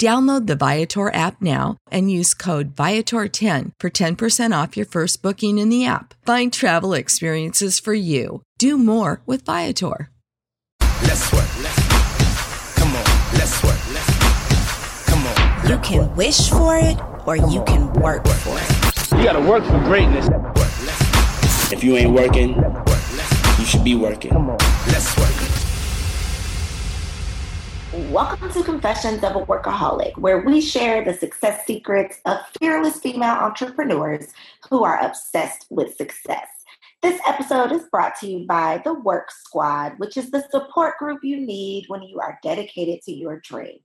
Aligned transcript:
Download 0.00 0.46
the 0.46 0.56
Viator 0.56 1.12
app 1.12 1.42
now 1.42 1.76
and 1.90 2.10
use 2.10 2.32
code 2.32 2.74
Viator10 2.74 3.72
for 3.78 3.90
10% 3.90 4.62
off 4.62 4.74
your 4.74 4.86
first 4.86 5.20
booking 5.20 5.58
in 5.58 5.68
the 5.68 5.84
app. 5.84 6.14
Find 6.24 6.50
travel 6.50 6.94
experiences 6.94 7.78
for 7.78 7.92
you. 7.92 8.40
Do 8.56 8.78
more 8.78 9.20
with 9.26 9.44
Viator. 9.44 10.08
Let's 11.02 11.30
work. 11.34 11.44
Let's 11.60 12.74
come 12.76 12.96
on. 12.96 13.04
Let's 13.34 13.62
work. 13.62 13.78
Let's 13.92 15.04
come 15.04 15.26
on. 15.26 15.68
You 15.68 15.78
can 15.80 16.16
wish 16.16 16.48
for 16.48 16.78
it 16.78 16.98
or 17.26 17.36
you 17.36 17.62
can 17.64 17.92
work 18.00 18.26
for 18.26 18.56
it. 18.56 19.18
You 19.18 19.22
gotta 19.22 19.46
work 19.46 19.64
for 19.64 19.80
greatness. 19.80 20.30
If 21.70 21.84
you 21.84 21.98
ain't 21.98 22.12
working, 22.12 22.54
you 23.58 23.64
should 23.66 23.84
be 23.84 23.96
working. 23.96 24.32
Let's 24.86 25.14
work. 25.18 25.59
Welcome 27.92 28.52
to 28.52 28.62
Confessions 28.62 29.24
of 29.24 29.34
a 29.34 29.44
Workaholic, 29.44 30.16
where 30.16 30.38
we 30.38 30.60
share 30.60 31.04
the 31.04 31.12
success 31.12 31.66
secrets 31.66 32.20
of 32.24 32.38
fearless 32.60 33.00
female 33.00 33.34
entrepreneurs 33.34 34.28
who 34.68 34.84
are 34.84 35.04
obsessed 35.04 35.66
with 35.70 35.96
success. 35.96 36.46
This 37.02 37.20
episode 37.26 37.72
is 37.72 37.88
brought 37.90 38.14
to 38.20 38.28
you 38.28 38.46
by 38.46 38.80
the 38.84 38.94
Work 38.94 39.32
Squad, 39.32 39.98
which 39.98 40.16
is 40.16 40.30
the 40.30 40.44
support 40.52 40.98
group 40.98 41.24
you 41.24 41.44
need 41.44 41.86
when 41.88 42.04
you 42.04 42.20
are 42.20 42.38
dedicated 42.44 43.02
to 43.02 43.12
your 43.12 43.40
dream. 43.40 43.80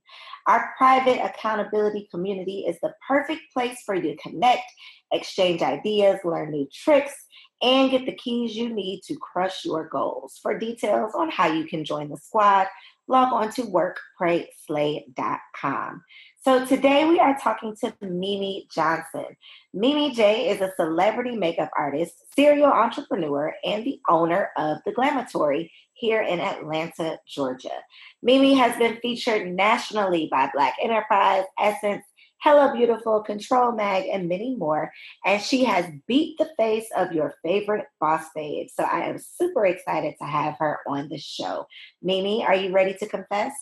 Our 0.46 0.72
private 0.78 1.20
accountability 1.24 2.06
community 2.08 2.60
is 2.60 2.78
the 2.80 2.94
perfect 3.08 3.40
place 3.52 3.82
for 3.84 3.96
you 3.96 4.14
to 4.14 4.22
connect, 4.22 4.70
exchange 5.12 5.62
ideas, 5.62 6.20
learn 6.22 6.52
new 6.52 6.68
tricks, 6.72 7.14
and 7.60 7.90
get 7.90 8.06
the 8.06 8.14
keys 8.14 8.54
you 8.54 8.68
need 8.68 9.00
to 9.06 9.16
crush 9.16 9.64
your 9.64 9.88
goals. 9.88 10.38
For 10.40 10.56
details 10.56 11.12
on 11.16 11.28
how 11.30 11.48
you 11.48 11.64
can 11.64 11.84
join 11.84 12.10
the 12.10 12.18
squad, 12.18 12.68
log 13.08 13.32
on 13.32 13.50
to 13.52 13.62
workprayslay.com. 13.62 16.02
So 16.42 16.64
today 16.64 17.08
we 17.08 17.18
are 17.18 17.36
talking 17.38 17.74
to 17.82 17.92
Mimi 18.00 18.68
Johnson. 18.72 19.26
Mimi 19.74 20.14
J 20.14 20.48
is 20.50 20.60
a 20.60 20.70
celebrity 20.76 21.34
makeup 21.36 21.70
artist, 21.76 22.14
serial 22.36 22.70
entrepreneur, 22.70 23.52
and 23.64 23.84
the 23.84 23.98
owner 24.08 24.50
of 24.56 24.78
The 24.86 24.92
Glamatory 24.92 25.72
here 25.94 26.22
in 26.22 26.38
Atlanta, 26.40 27.18
Georgia. 27.26 27.82
Mimi 28.22 28.54
has 28.54 28.76
been 28.76 28.98
featured 29.02 29.48
nationally 29.48 30.28
by 30.30 30.48
Black 30.54 30.76
Enterprise, 30.80 31.42
Essence, 31.58 32.04
Hello 32.42 32.72
Beautiful, 32.72 33.22
Control 33.22 33.72
Mag, 33.72 34.04
and 34.12 34.28
many 34.28 34.54
more. 34.56 34.92
And 35.24 35.42
she 35.42 35.64
has 35.64 35.86
beat 36.06 36.38
the 36.38 36.50
face 36.56 36.86
of 36.96 37.12
your 37.12 37.34
favorite 37.42 37.86
boss 37.98 38.24
babe. 38.34 38.68
So 38.72 38.84
I 38.84 39.08
am 39.08 39.18
super 39.18 39.66
excited 39.66 40.14
to 40.20 40.26
have 40.26 40.56
her 40.58 40.78
on 40.86 41.08
the 41.08 41.18
show. 41.18 41.66
Mimi, 42.02 42.44
are 42.44 42.54
you 42.54 42.72
ready 42.72 42.94
to 43.00 43.06
confess? 43.06 43.52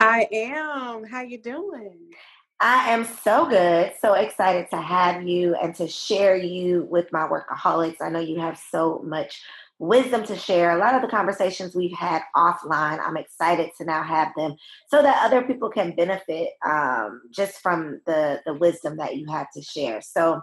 I 0.00 0.26
am. 0.32 1.04
How 1.04 1.22
you 1.22 1.38
doing? 1.38 2.10
I 2.58 2.90
am 2.92 3.04
so 3.04 3.46
good, 3.46 3.92
so 4.00 4.14
excited 4.14 4.70
to 4.70 4.80
have 4.80 5.22
you 5.22 5.54
and 5.54 5.74
to 5.74 5.86
share 5.86 6.36
you 6.36 6.86
with 6.90 7.12
my 7.12 7.28
workaholics. 7.28 7.96
I 8.00 8.08
know 8.08 8.20
you 8.20 8.40
have 8.40 8.58
so 8.70 9.02
much 9.04 9.42
wisdom 9.78 10.24
to 10.24 10.36
share. 10.36 10.70
A 10.70 10.78
lot 10.78 10.94
of 10.94 11.02
the 11.02 11.08
conversations 11.08 11.74
we've 11.74 11.96
had 11.96 12.22
offline, 12.34 12.98
I'm 13.00 13.16
excited 13.16 13.70
to 13.78 13.84
now 13.84 14.02
have 14.02 14.32
them 14.36 14.54
so 14.88 15.02
that 15.02 15.24
other 15.24 15.42
people 15.42 15.68
can 15.68 15.94
benefit 15.94 16.50
um, 16.66 17.22
just 17.30 17.60
from 17.60 18.00
the, 18.06 18.40
the 18.46 18.54
wisdom 18.54 18.96
that 18.96 19.16
you 19.16 19.26
have 19.30 19.50
to 19.54 19.62
share. 19.62 20.00
So 20.00 20.40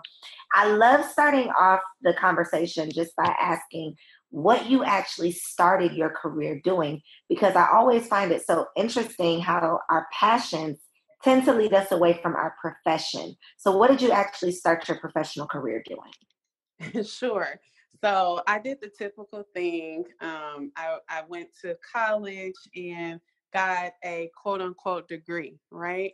I 0.53 0.67
love 0.67 1.05
starting 1.05 1.49
off 1.49 1.81
the 2.01 2.13
conversation 2.13 2.91
just 2.91 3.15
by 3.15 3.35
asking 3.39 3.95
what 4.29 4.67
you 4.67 4.83
actually 4.83 5.31
started 5.31 5.93
your 5.93 6.09
career 6.09 6.59
doing, 6.63 7.01
because 7.29 7.55
I 7.55 7.67
always 7.71 8.07
find 8.07 8.31
it 8.31 8.45
so 8.45 8.65
interesting 8.75 9.41
how 9.41 9.79
our 9.89 10.07
passions 10.11 10.79
tend 11.23 11.45
to 11.45 11.53
lead 11.53 11.73
us 11.73 11.91
away 11.91 12.19
from 12.21 12.35
our 12.35 12.55
profession. 12.59 13.35
So, 13.57 13.77
what 13.77 13.89
did 13.89 14.01
you 14.01 14.11
actually 14.11 14.51
start 14.51 14.87
your 14.87 14.97
professional 14.97 15.47
career 15.47 15.83
doing? 15.85 17.05
sure. 17.05 17.59
So 18.01 18.41
I 18.47 18.59
did 18.59 18.79
the 18.81 18.89
typical 18.89 19.45
thing. 19.53 20.05
Um, 20.19 20.71
I, 20.75 20.97
I 21.09 21.23
went 21.27 21.49
to 21.61 21.77
college 21.93 22.53
and 22.75 23.19
got 23.53 23.93
a 24.03 24.29
quote 24.41 24.61
unquote 24.61 25.07
degree, 25.07 25.59
right? 25.71 26.13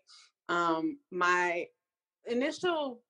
Um, 0.50 1.00
my 1.12 1.66
initial 2.26 3.02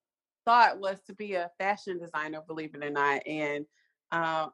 thought 0.46 0.80
was 0.80 1.00
to 1.08 1.14
be 1.14 1.34
a 1.34 1.52
fashion 1.58 2.00
designer, 2.00 2.42
believe 2.48 2.76
it 2.76 2.84
or 2.84 2.90
not. 2.90 3.22
And 3.28 3.66
uh, 4.12 4.48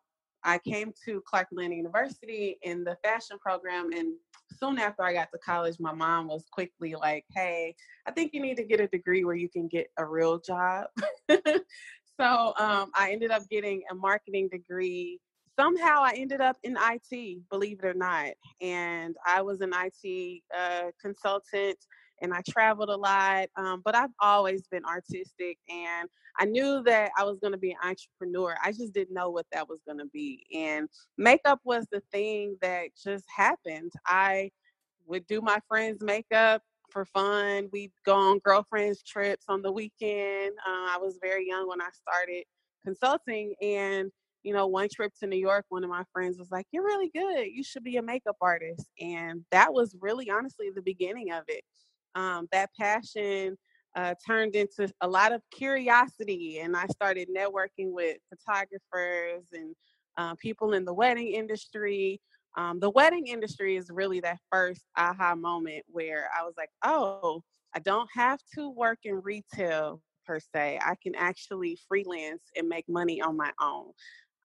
I 0.44 0.59
came 0.59 0.94
to 1.06 1.22
Clark 1.28 1.48
Atlanta 1.52 1.75
University 1.75 2.58
in 2.62 2.84
the 2.84 2.98
fashion 3.04 3.38
program. 3.40 3.92
And 3.94 4.14
soon 4.59 4.78
after 4.78 5.04
I 5.04 5.14
got 5.14 5.30
to 5.31 5.40
college, 5.40 5.75
my 5.80 5.94
mom 5.94 6.28
was 6.28 6.46
quickly 6.52 6.96
like, 6.96 7.25
hey, 7.36 7.75
I 8.06 8.12
think 8.12 8.34
you 8.34 8.42
need 8.42 8.58
to 8.58 8.64
get 8.64 8.80
a 8.80 8.88
degree 8.88 9.24
where 9.25 9.36
you 9.36 9.50
can 9.50 9.68
get 9.68 9.88
a 9.98 10.06
real 10.06 10.39
job. 10.39 10.88
so 12.19 12.53
um, 12.57 12.91
I 12.95 13.12
ended 13.12 13.31
up 13.31 13.47
getting 13.50 13.83
a 13.91 13.95
marketing 13.95 14.50
degree. 14.51 15.19
Somehow 15.57 16.01
I 16.01 16.13
ended 16.15 16.41
up 16.41 16.57
in 16.63 16.77
IT, 16.79 17.39
believe 17.50 17.79
it 17.83 17.85
or 17.85 17.94
not. 17.94 18.31
And 18.62 19.15
I 19.25 19.41
was 19.41 19.62
an 19.62 19.73
IT 19.73 20.41
uh, 20.57 20.91
consultant 21.01 21.77
and 22.21 22.33
I 22.33 22.41
traveled 22.47 22.89
a 22.89 22.95
lot. 22.95 23.47
Um, 23.57 23.81
but 23.83 23.95
I've 23.95 24.12
always 24.19 24.67
been 24.67 24.83
artistic 24.85 25.57
and 25.69 26.09
I 26.38 26.45
knew 26.45 26.83
that 26.83 27.12
I 27.17 27.23
was 27.23 27.39
going 27.39 27.53
to 27.53 27.57
be 27.57 27.71
an 27.71 27.77
entrepreneur. 27.83 28.56
I 28.63 28.71
just 28.71 28.94
didn't 28.94 29.13
know 29.13 29.29
what 29.29 29.45
that 29.53 29.67
was 29.67 29.79
going 29.85 30.00
to 30.00 30.07
be. 30.13 30.45
And 30.53 30.89
makeup 31.17 31.59
was 31.63 31.88
the 31.91 32.01
thing 32.12 32.57
that 32.62 32.89
just 33.01 33.25
happened. 33.33 33.94
I 34.06 34.51
would 35.07 35.25
do 35.27 35.41
my 35.41 35.59
friends' 35.67 36.01
makeup 36.01 36.62
for 36.95 37.06
fun. 37.06 37.69
We'd 37.74 37.94
go 38.07 38.15
on 38.15 38.39
girlfriends' 38.39 39.03
trips 39.03 39.47
on 39.50 39.63
the 39.63 39.74
weekend. 39.74 40.53
Uh, 40.68 40.95
I 40.95 41.00
was 41.01 41.19
very 41.24 41.47
young 41.50 41.69
when 41.69 41.81
I 41.81 41.89
started 41.94 42.45
consulting. 42.86 43.56
And, 43.62 44.12
you 44.44 44.53
know, 44.56 44.68
one 44.68 44.89
trip 44.89 45.13
to 45.21 45.27
New 45.27 45.38
York, 45.39 45.65
one 45.69 45.86
of 45.86 45.92
my 45.92 46.06
friends 46.13 46.39
was 46.39 46.51
like, 46.51 46.68
You're 46.74 46.86
really 46.86 47.12
good. 47.15 47.47
You 47.53 47.63
should 47.63 47.83
be 47.86 47.97
a 47.97 48.03
makeup 48.03 48.38
artist. 48.42 48.88
And 49.01 49.45
that 49.51 49.74
was 49.74 49.95
really 50.01 50.31
honestly 50.31 50.71
the 50.75 50.83
beginning 50.83 51.33
of 51.33 51.44
it. 51.50 51.63
um, 52.15 52.47
that 52.53 52.71
passion 52.80 53.57
uh, 53.95 54.15
turned 54.27 54.56
into 54.56 54.89
a 55.01 55.09
lot 55.09 55.33
of 55.33 55.41
curiosity, 55.51 56.59
and 56.59 56.77
I 56.77 56.88
started 56.88 57.30
networking 57.36 57.94
with 57.94 58.18
photographers 58.30 59.45
and 59.53 59.75
uh, 60.18 60.36
people 60.36 60.74
in 60.74 60.86
the 60.86 60.94
wedding 60.94 61.33
industry. 61.33 62.21
Um, 62.56 62.80
the 62.80 62.90
wedding 62.90 63.28
industry 63.28 63.75
is 63.75 63.90
really 63.90 64.19
that 64.22 64.40
first 64.52 64.86
aha 64.98 65.36
moment 65.36 65.84
where 65.88 66.30
I 66.38 66.44
was 66.44 66.54
like, 66.57 66.69
oh, 66.84 67.44
I 67.75 67.80
don't 67.80 68.10
have 68.13 68.40
to 68.56 68.69
work 68.69 69.00
in 69.04 69.22
retail 69.22 70.02
per 70.25 70.40
se. 70.40 70.80
I 70.81 70.96
can 71.04 71.16
actually 71.16 71.78
freelance 71.88 72.44
and 72.56 72.69
make 72.69 72.88
money 72.88 73.22
on 73.22 73.36
my 73.36 73.52
own. 73.62 73.92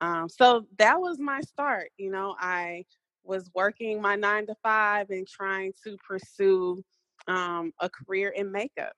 Um, 0.01 0.27
so 0.27 0.65
that 0.77 0.99
was 0.99 1.19
my 1.19 1.41
start. 1.41 1.91
You 1.97 2.11
know, 2.11 2.35
I 2.39 2.85
was 3.23 3.49
working 3.55 4.01
my 4.01 4.15
nine 4.15 4.47
to 4.47 4.55
five 4.63 5.09
and 5.09 5.27
trying 5.27 5.73
to 5.83 5.95
pursue 6.05 6.83
um, 7.27 7.71
a 7.79 7.89
career 7.89 8.29
in 8.29 8.51
makeup. 8.51 8.93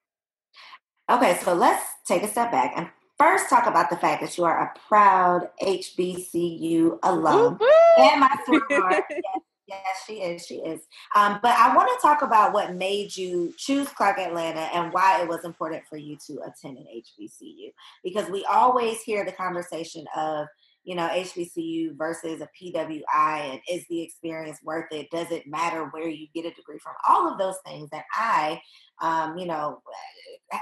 Okay, 1.11 1.37
so 1.43 1.53
let's 1.53 1.83
take 2.07 2.23
a 2.23 2.27
step 2.27 2.51
back 2.51 2.95
first 3.23 3.49
talk 3.49 3.67
about 3.67 3.89
the 3.89 3.95
fact 3.95 4.21
that 4.21 4.37
you 4.37 4.43
are 4.43 4.63
a 4.63 4.79
proud 4.87 5.49
HBCU 5.61 6.99
alum 7.03 7.57
and 7.97 8.19
my 8.19 8.35
sweetheart. 8.45 9.05
yes, 9.09 9.21
yes, 9.67 10.03
she 10.05 10.13
is. 10.15 10.45
She 10.45 10.55
is. 10.55 10.81
Um, 11.15 11.39
but 11.41 11.57
I 11.57 11.73
want 11.73 11.87
to 11.87 12.05
talk 12.05 12.21
about 12.21 12.51
what 12.51 12.75
made 12.75 13.15
you 13.15 13.53
choose 13.57 13.87
Clark 13.87 14.19
Atlanta 14.19 14.67
and 14.73 14.91
why 14.91 15.21
it 15.21 15.29
was 15.29 15.45
important 15.45 15.83
for 15.89 15.95
you 15.95 16.17
to 16.27 16.41
attend 16.41 16.77
an 16.77 16.85
HBCU. 16.93 17.71
Because 18.03 18.29
we 18.29 18.43
always 18.43 19.01
hear 19.01 19.23
the 19.23 19.31
conversation 19.31 20.05
of 20.17 20.47
you 20.83 20.95
know, 20.95 21.07
HBCU 21.07 21.97
versus 21.97 22.41
a 22.41 22.49
PWI, 22.61 23.03
and 23.51 23.59
is 23.69 23.85
the 23.89 24.01
experience 24.01 24.59
worth 24.63 24.91
it? 24.91 25.09
Does 25.11 25.31
it 25.31 25.47
matter 25.47 25.85
where 25.91 26.07
you 26.07 26.27
get 26.33 26.45
a 26.45 26.51
degree 26.51 26.79
from? 26.79 26.93
All 27.07 27.31
of 27.31 27.37
those 27.37 27.55
things 27.65 27.89
that 27.91 28.03
I, 28.13 28.61
um, 29.01 29.37
you 29.37 29.45
know, 29.45 29.81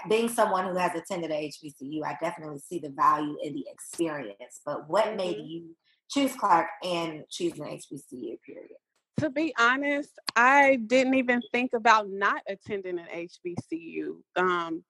being 0.07 0.29
someone 0.29 0.67
who 0.67 0.75
has 0.75 0.95
attended 0.95 1.31
a 1.31 1.51
HBCU, 1.51 2.03
I 2.05 2.17
definitely 2.21 2.59
see 2.59 2.79
the 2.79 2.89
value 2.89 3.37
in 3.41 3.53
the 3.53 3.65
experience. 3.71 4.61
But 4.65 4.89
what 4.89 5.05
mm-hmm. 5.05 5.17
made 5.17 5.37
you 5.45 5.75
choose 6.09 6.35
Clark 6.35 6.67
and 6.83 7.23
choose 7.29 7.53
an 7.53 7.65
HBCU? 7.65 8.37
Period. 8.45 8.77
To 9.19 9.29
be 9.29 9.53
honest, 9.59 10.11
I 10.35 10.77
didn't 10.87 11.15
even 11.15 11.41
think 11.51 11.73
about 11.73 12.09
not 12.09 12.41
attending 12.47 12.99
an 12.99 13.05
HBCU. 13.13 14.17
Um, 14.35 14.83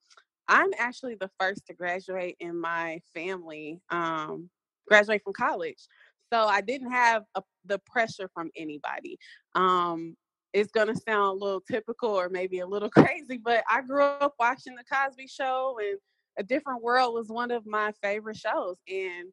I'm 0.47 0.71
actually 0.77 1.15
the 1.15 1.29
first 1.39 1.65
to 1.67 1.73
graduate 1.73 2.35
in 2.39 2.59
my 2.59 3.01
family. 3.13 3.81
Um, 3.89 4.49
graduate 4.91 5.21
from 5.23 5.33
college. 5.33 5.87
So 6.31 6.45
I 6.45 6.61
didn't 6.61 6.91
have 6.91 7.23
a, 7.35 7.41
the 7.65 7.79
pressure 7.85 8.29
from 8.33 8.49
anybody. 8.55 9.17
Um, 9.55 10.15
it's 10.53 10.71
gonna 10.71 10.95
sound 10.95 11.41
a 11.41 11.43
little 11.45 11.61
typical 11.61 12.09
or 12.09 12.29
maybe 12.29 12.59
a 12.59 12.67
little 12.67 12.89
crazy, 12.97 13.39
but 13.43 13.63
I 13.69 13.81
grew 13.81 14.03
up 14.03 14.35
watching 14.39 14.75
the 14.75 14.83
Cosby 14.91 15.27
Show, 15.27 15.77
and 15.81 15.97
A 16.37 16.43
Different 16.43 16.83
World 16.83 17.13
was 17.13 17.29
one 17.29 17.51
of 17.51 17.65
my 17.65 17.91
favorite 18.01 18.37
shows, 18.37 18.77
and 18.87 19.29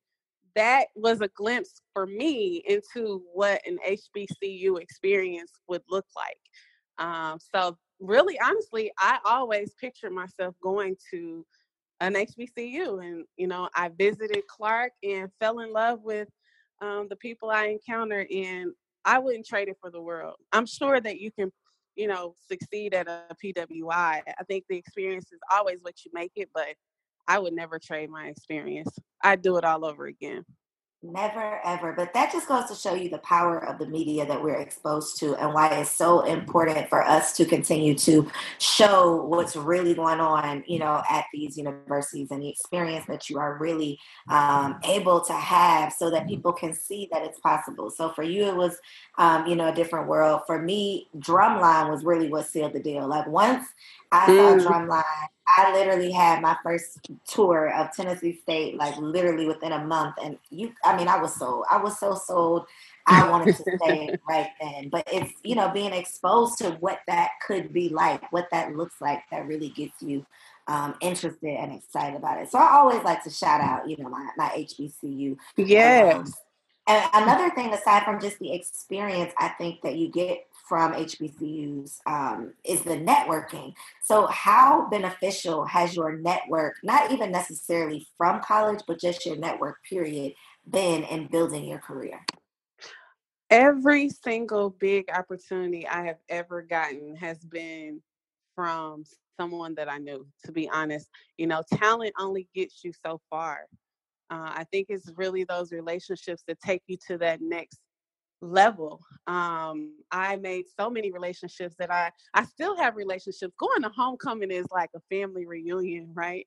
that 0.54 0.86
was 0.96 1.20
a 1.20 1.28
glimpse 1.36 1.82
for 1.92 2.06
me 2.06 2.62
into 2.66 3.22
what 3.32 3.60
an 3.66 3.78
HBCU 3.86 4.80
experience 4.80 5.52
would 5.68 5.82
look 5.88 6.06
like. 6.16 7.06
Um, 7.06 7.38
so 7.54 7.76
really, 8.00 8.38
honestly, 8.40 8.90
I 8.98 9.18
always 9.24 9.74
pictured 9.80 10.12
myself 10.12 10.54
going 10.62 10.96
to 11.12 11.44
an 12.00 12.14
HBCU. 12.14 13.04
And, 13.04 13.24
you 13.36 13.46
know, 13.46 13.68
I 13.74 13.88
visited 13.88 14.46
Clark 14.46 14.92
and 15.02 15.30
fell 15.40 15.60
in 15.60 15.72
love 15.72 16.00
with 16.02 16.28
um, 16.80 17.06
the 17.08 17.16
people 17.16 17.50
I 17.50 17.66
encountered. 17.66 18.30
And 18.30 18.72
I 19.04 19.18
wouldn't 19.18 19.46
trade 19.46 19.68
it 19.68 19.76
for 19.80 19.90
the 19.90 20.00
world. 20.00 20.36
I'm 20.52 20.66
sure 20.66 21.00
that 21.00 21.20
you 21.20 21.30
can, 21.32 21.50
you 21.96 22.08
know, 22.08 22.34
succeed 22.48 22.94
at 22.94 23.08
a 23.08 23.36
PWI. 23.42 23.90
I 23.92 24.44
think 24.46 24.64
the 24.68 24.76
experience 24.76 25.32
is 25.32 25.40
always 25.52 25.82
what 25.82 26.04
you 26.04 26.10
make 26.14 26.32
it, 26.36 26.50
but 26.54 26.68
I 27.26 27.38
would 27.38 27.52
never 27.52 27.78
trade 27.78 28.10
my 28.10 28.28
experience. 28.28 28.96
I'd 29.22 29.42
do 29.42 29.56
it 29.56 29.64
all 29.64 29.84
over 29.84 30.06
again. 30.06 30.44
Never 31.00 31.60
ever. 31.64 31.92
But 31.92 32.12
that 32.14 32.32
just 32.32 32.48
goes 32.48 32.64
to 32.64 32.74
show 32.74 32.94
you 32.94 33.08
the 33.08 33.18
power 33.18 33.64
of 33.64 33.78
the 33.78 33.86
media 33.86 34.26
that 34.26 34.42
we're 34.42 34.56
exposed 34.56 35.16
to 35.20 35.36
and 35.36 35.54
why 35.54 35.68
it's 35.68 35.92
so 35.92 36.22
important 36.22 36.88
for 36.88 37.04
us 37.04 37.36
to 37.36 37.44
continue 37.44 37.94
to 37.98 38.28
show 38.58 39.24
what's 39.26 39.54
really 39.54 39.94
going 39.94 40.18
on, 40.18 40.64
you 40.66 40.80
know, 40.80 41.00
at 41.08 41.26
these 41.32 41.56
universities 41.56 42.32
and 42.32 42.42
the 42.42 42.48
experience 42.48 43.06
that 43.06 43.30
you 43.30 43.38
are 43.38 43.58
really 43.58 43.96
um, 44.28 44.80
able 44.82 45.20
to 45.20 45.34
have 45.34 45.92
so 45.92 46.10
that 46.10 46.26
people 46.26 46.52
can 46.52 46.74
see 46.74 47.08
that 47.12 47.22
it's 47.22 47.38
possible. 47.38 47.90
So 47.90 48.10
for 48.10 48.24
you, 48.24 48.46
it 48.46 48.56
was, 48.56 48.76
um, 49.18 49.46
you 49.46 49.54
know, 49.54 49.68
a 49.68 49.74
different 49.74 50.08
world. 50.08 50.40
For 50.48 50.60
me, 50.60 51.06
Drumline 51.18 51.90
was 51.90 52.02
really 52.02 52.28
what 52.28 52.48
sealed 52.48 52.72
the 52.72 52.80
deal. 52.80 53.06
Like 53.06 53.28
once 53.28 53.64
I 54.10 54.26
mm. 54.26 54.60
saw 54.60 54.68
Drumline, 54.68 55.04
I 55.56 55.72
literally 55.72 56.12
had 56.12 56.42
my 56.42 56.56
first 56.62 57.08
tour 57.26 57.72
of 57.72 57.94
Tennessee 57.94 58.38
State, 58.42 58.76
like 58.76 58.96
literally 58.98 59.46
within 59.46 59.72
a 59.72 59.84
month. 59.84 60.16
And 60.22 60.38
you, 60.50 60.72
I 60.84 60.96
mean, 60.96 61.08
I 61.08 61.20
was 61.20 61.34
sold. 61.34 61.64
I 61.70 61.78
was 61.78 61.98
so 61.98 62.14
sold. 62.14 62.66
I 63.06 63.28
wanted 63.30 63.56
to 63.56 63.62
stay 63.76 64.16
right 64.28 64.50
then. 64.60 64.90
But 64.90 65.08
it's, 65.10 65.32
you 65.42 65.54
know, 65.54 65.70
being 65.70 65.92
exposed 65.92 66.58
to 66.58 66.72
what 66.72 67.00
that 67.06 67.30
could 67.46 67.72
be 67.72 67.88
like, 67.88 68.30
what 68.30 68.48
that 68.52 68.76
looks 68.76 69.00
like, 69.00 69.22
that 69.30 69.46
really 69.46 69.70
gets 69.70 70.02
you 70.02 70.26
um, 70.66 70.94
interested 71.00 71.56
and 71.56 71.72
excited 71.72 72.16
about 72.16 72.42
it. 72.42 72.50
So 72.50 72.58
I 72.58 72.74
always 72.74 73.02
like 73.02 73.24
to 73.24 73.30
shout 73.30 73.62
out, 73.62 73.88
you 73.88 73.96
know, 73.96 74.10
my, 74.10 74.28
my 74.36 74.48
HBCU. 74.50 75.38
Yes. 75.56 76.14
Um, 76.16 76.32
and 76.86 77.04
another 77.14 77.50
thing, 77.54 77.72
aside 77.72 78.04
from 78.04 78.20
just 78.20 78.38
the 78.38 78.52
experience, 78.52 79.32
I 79.38 79.48
think 79.48 79.82
that 79.82 79.96
you 79.96 80.08
get 80.08 80.46
from 80.68 80.92
HBCUs 80.92 81.98
um, 82.06 82.52
is 82.64 82.82
the 82.82 82.96
networking. 82.96 83.72
So, 84.02 84.26
how 84.26 84.88
beneficial 84.90 85.64
has 85.64 85.96
your 85.96 86.18
network, 86.18 86.76
not 86.82 87.10
even 87.10 87.32
necessarily 87.32 88.06
from 88.16 88.40
college, 88.42 88.80
but 88.86 89.00
just 89.00 89.24
your 89.24 89.36
network 89.36 89.82
period, 89.88 90.34
been 90.68 91.04
in 91.04 91.28
building 91.28 91.64
your 91.64 91.78
career? 91.78 92.20
Every 93.50 94.10
single 94.10 94.70
big 94.70 95.10
opportunity 95.10 95.86
I 95.88 96.04
have 96.04 96.18
ever 96.28 96.60
gotten 96.60 97.16
has 97.16 97.38
been 97.38 98.02
from 98.54 99.04
someone 99.40 99.74
that 99.76 99.88
I 99.88 99.98
knew, 99.98 100.26
to 100.44 100.52
be 100.52 100.68
honest. 100.68 101.08
You 101.38 101.46
know, 101.46 101.62
talent 101.74 102.12
only 102.18 102.48
gets 102.54 102.84
you 102.84 102.92
so 103.04 103.20
far. 103.30 103.60
Uh, 104.30 104.52
I 104.56 104.64
think 104.70 104.88
it's 104.90 105.10
really 105.16 105.44
those 105.44 105.72
relationships 105.72 106.42
that 106.46 106.60
take 106.60 106.82
you 106.86 106.98
to 107.06 107.16
that 107.18 107.40
next 107.40 107.80
level. 108.40 109.00
Um, 109.26 109.96
I 110.10 110.36
made 110.36 110.66
so 110.78 110.88
many 110.88 111.10
relationships 111.10 111.74
that 111.78 111.90
I 111.90 112.10
I 112.34 112.44
still 112.44 112.76
have 112.76 112.96
relationships. 112.96 113.54
Going 113.58 113.82
to 113.82 113.88
homecoming 113.90 114.50
is 114.50 114.66
like 114.72 114.90
a 114.94 115.00
family 115.10 115.46
reunion, 115.46 116.10
right? 116.14 116.46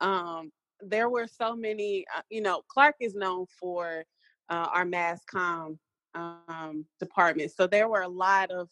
Um, 0.00 0.52
there 0.80 1.08
were 1.08 1.26
so 1.26 1.54
many. 1.54 2.04
Uh, 2.16 2.22
you 2.30 2.40
know, 2.40 2.62
Clark 2.68 2.96
is 3.00 3.14
known 3.14 3.46
for 3.60 4.04
uh, 4.48 4.68
our 4.72 4.84
mass 4.84 5.22
comm 5.32 5.78
um, 6.14 6.84
department, 7.00 7.52
so 7.52 7.66
there 7.66 7.88
were 7.88 8.02
a 8.02 8.08
lot 8.08 8.50
of 8.50 8.68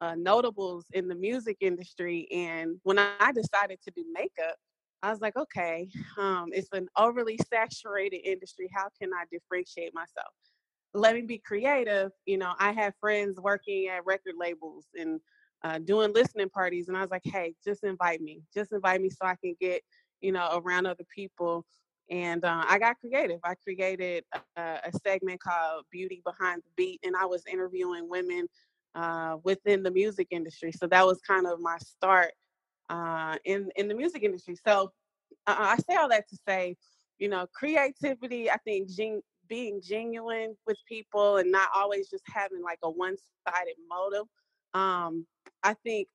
uh, 0.00 0.14
notables 0.16 0.86
in 0.92 1.08
the 1.08 1.14
music 1.14 1.58
industry. 1.60 2.28
And 2.30 2.78
when 2.82 2.98
I 2.98 3.32
decided 3.32 3.80
to 3.84 3.90
do 3.90 4.04
makeup, 4.12 4.56
I 5.02 5.10
was 5.10 5.20
like, 5.20 5.36
okay, 5.36 5.88
um, 6.18 6.50
it's 6.52 6.68
an 6.72 6.88
overly 6.96 7.38
saturated 7.50 8.26
industry. 8.26 8.68
How 8.74 8.88
can 9.00 9.10
I 9.12 9.24
differentiate 9.30 9.94
myself? 9.94 10.34
Let 10.94 11.14
me 11.14 11.22
be 11.22 11.38
creative. 11.38 12.12
You 12.24 12.38
know, 12.38 12.54
I 12.58 12.72
have 12.72 12.94
friends 13.00 13.38
working 13.40 13.88
at 13.88 14.06
record 14.06 14.34
labels 14.38 14.86
and 14.94 15.20
uh, 15.62 15.78
doing 15.78 16.12
listening 16.12 16.50
parties, 16.50 16.88
and 16.88 16.96
I 16.96 17.00
was 17.00 17.10
like, 17.10 17.24
hey, 17.24 17.54
just 17.64 17.84
invite 17.84 18.20
me. 18.20 18.42
Just 18.54 18.72
invite 18.72 19.00
me 19.00 19.10
so 19.10 19.24
I 19.24 19.34
can 19.34 19.56
get, 19.60 19.82
you 20.20 20.30
know, 20.30 20.60
around 20.64 20.86
other 20.86 21.04
people. 21.14 21.64
And 22.10 22.44
uh, 22.44 22.64
I 22.68 22.78
got 22.78 23.00
creative. 23.00 23.40
I 23.42 23.54
created 23.54 24.24
a, 24.34 24.60
a, 24.60 24.92
segment 25.02 25.40
called 25.40 25.86
Beauty 25.90 26.22
Behind 26.24 26.62
the 26.62 26.70
Beat, 26.76 27.00
and 27.02 27.16
I 27.16 27.24
was 27.24 27.42
interviewing 27.50 28.08
women 28.08 28.46
uh, 28.94 29.38
within 29.42 29.82
the 29.82 29.90
music 29.90 30.28
industry. 30.30 30.70
So 30.70 30.86
that 30.88 31.06
was 31.06 31.20
kind 31.22 31.46
of 31.46 31.60
my 31.60 31.78
start 31.78 32.32
uh, 32.90 33.36
in 33.44 33.70
in 33.76 33.88
the 33.88 33.94
music 33.94 34.22
industry. 34.22 34.56
So 34.66 34.92
uh, 35.46 35.56
I 35.58 35.76
say 35.78 35.96
all 35.96 36.08
that 36.10 36.28
to 36.28 36.38
say, 36.46 36.76
you 37.18 37.28
know, 37.28 37.46
creativity. 37.54 38.50
I 38.50 38.58
think 38.58 38.90
gen- 38.90 39.22
being 39.48 39.80
genuine 39.82 40.56
with 40.66 40.76
people 40.88 41.36
and 41.38 41.50
not 41.52 41.68
always 41.74 42.08
just 42.10 42.24
having 42.32 42.62
like 42.62 42.78
a 42.82 42.90
one-sided 42.90 43.76
motive. 43.88 44.26
Um, 44.74 45.26
I 45.62 45.74
think 45.84 46.08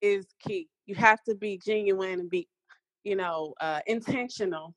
is 0.00 0.26
key. 0.46 0.68
You 0.86 0.94
have 0.96 1.22
to 1.24 1.34
be 1.34 1.60
genuine 1.64 2.20
and 2.20 2.30
be, 2.30 2.48
you 3.04 3.16
know, 3.16 3.54
uh, 3.60 3.80
intentional 3.86 4.74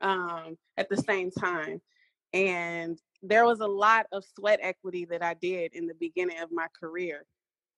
um, 0.00 0.56
at 0.76 0.88
the 0.88 0.96
same 0.96 1.30
time. 1.30 1.80
And 2.32 2.98
there 3.22 3.44
was 3.44 3.60
a 3.60 3.66
lot 3.66 4.06
of 4.12 4.24
sweat 4.38 4.60
equity 4.62 5.06
that 5.06 5.22
I 5.22 5.34
did 5.34 5.74
in 5.74 5.86
the 5.86 5.94
beginning 5.94 6.40
of 6.40 6.50
my 6.52 6.66
career, 6.78 7.24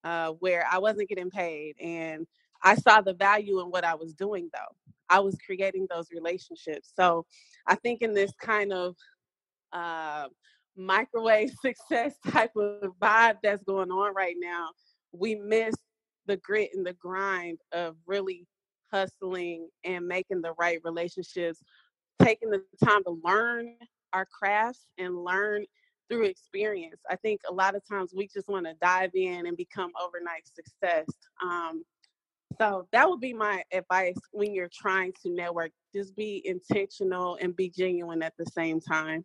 uh, 0.04 0.30
where 0.40 0.66
I 0.70 0.78
wasn't 0.78 1.08
getting 1.08 1.30
paid, 1.30 1.74
and 1.80 2.26
I 2.62 2.76
saw 2.76 3.00
the 3.00 3.14
value 3.14 3.60
in 3.60 3.66
what 3.66 3.84
I 3.84 3.94
was 3.94 4.14
doing, 4.14 4.48
though. 4.52 4.76
I 5.10 5.20
was 5.20 5.36
creating 5.44 5.86
those 5.90 6.08
relationships. 6.12 6.92
So 6.96 7.26
I 7.66 7.74
think 7.76 8.02
in 8.02 8.14
this 8.14 8.32
kind 8.40 8.72
of 8.72 8.96
uh, 9.72 10.28
microwave 10.76 11.50
success 11.60 12.14
type 12.28 12.52
of 12.56 12.92
vibe 13.00 13.36
that's 13.42 13.64
going 13.64 13.90
on 13.90 14.14
right 14.14 14.36
now, 14.38 14.68
we 15.12 15.34
miss 15.34 15.74
the 16.26 16.36
grit 16.38 16.70
and 16.74 16.86
the 16.86 16.94
grind 16.94 17.58
of 17.72 17.96
really 18.06 18.46
hustling 18.92 19.68
and 19.84 20.06
making 20.06 20.42
the 20.42 20.52
right 20.58 20.78
relationships, 20.84 21.62
taking 22.20 22.50
the 22.50 22.62
time 22.84 23.02
to 23.04 23.20
learn 23.24 23.74
our 24.12 24.26
crafts 24.26 24.86
and 24.98 25.24
learn 25.24 25.64
through 26.08 26.24
experience. 26.24 27.00
I 27.10 27.16
think 27.16 27.40
a 27.48 27.52
lot 27.52 27.74
of 27.74 27.82
times 27.90 28.12
we 28.14 28.28
just 28.28 28.48
want 28.48 28.66
to 28.66 28.74
dive 28.82 29.12
in 29.14 29.46
and 29.46 29.56
become 29.56 29.90
overnight 30.00 30.46
success. 30.46 31.06
Um, 31.42 31.84
so 32.58 32.86
that 32.92 33.08
would 33.08 33.20
be 33.20 33.32
my 33.32 33.62
advice 33.72 34.18
when 34.30 34.54
you're 34.54 34.70
trying 34.72 35.12
to 35.22 35.30
network. 35.30 35.70
Just 35.94 36.14
be 36.14 36.42
intentional 36.44 37.38
and 37.40 37.56
be 37.56 37.70
genuine 37.70 38.22
at 38.22 38.34
the 38.38 38.46
same 38.46 38.80
time. 38.80 39.24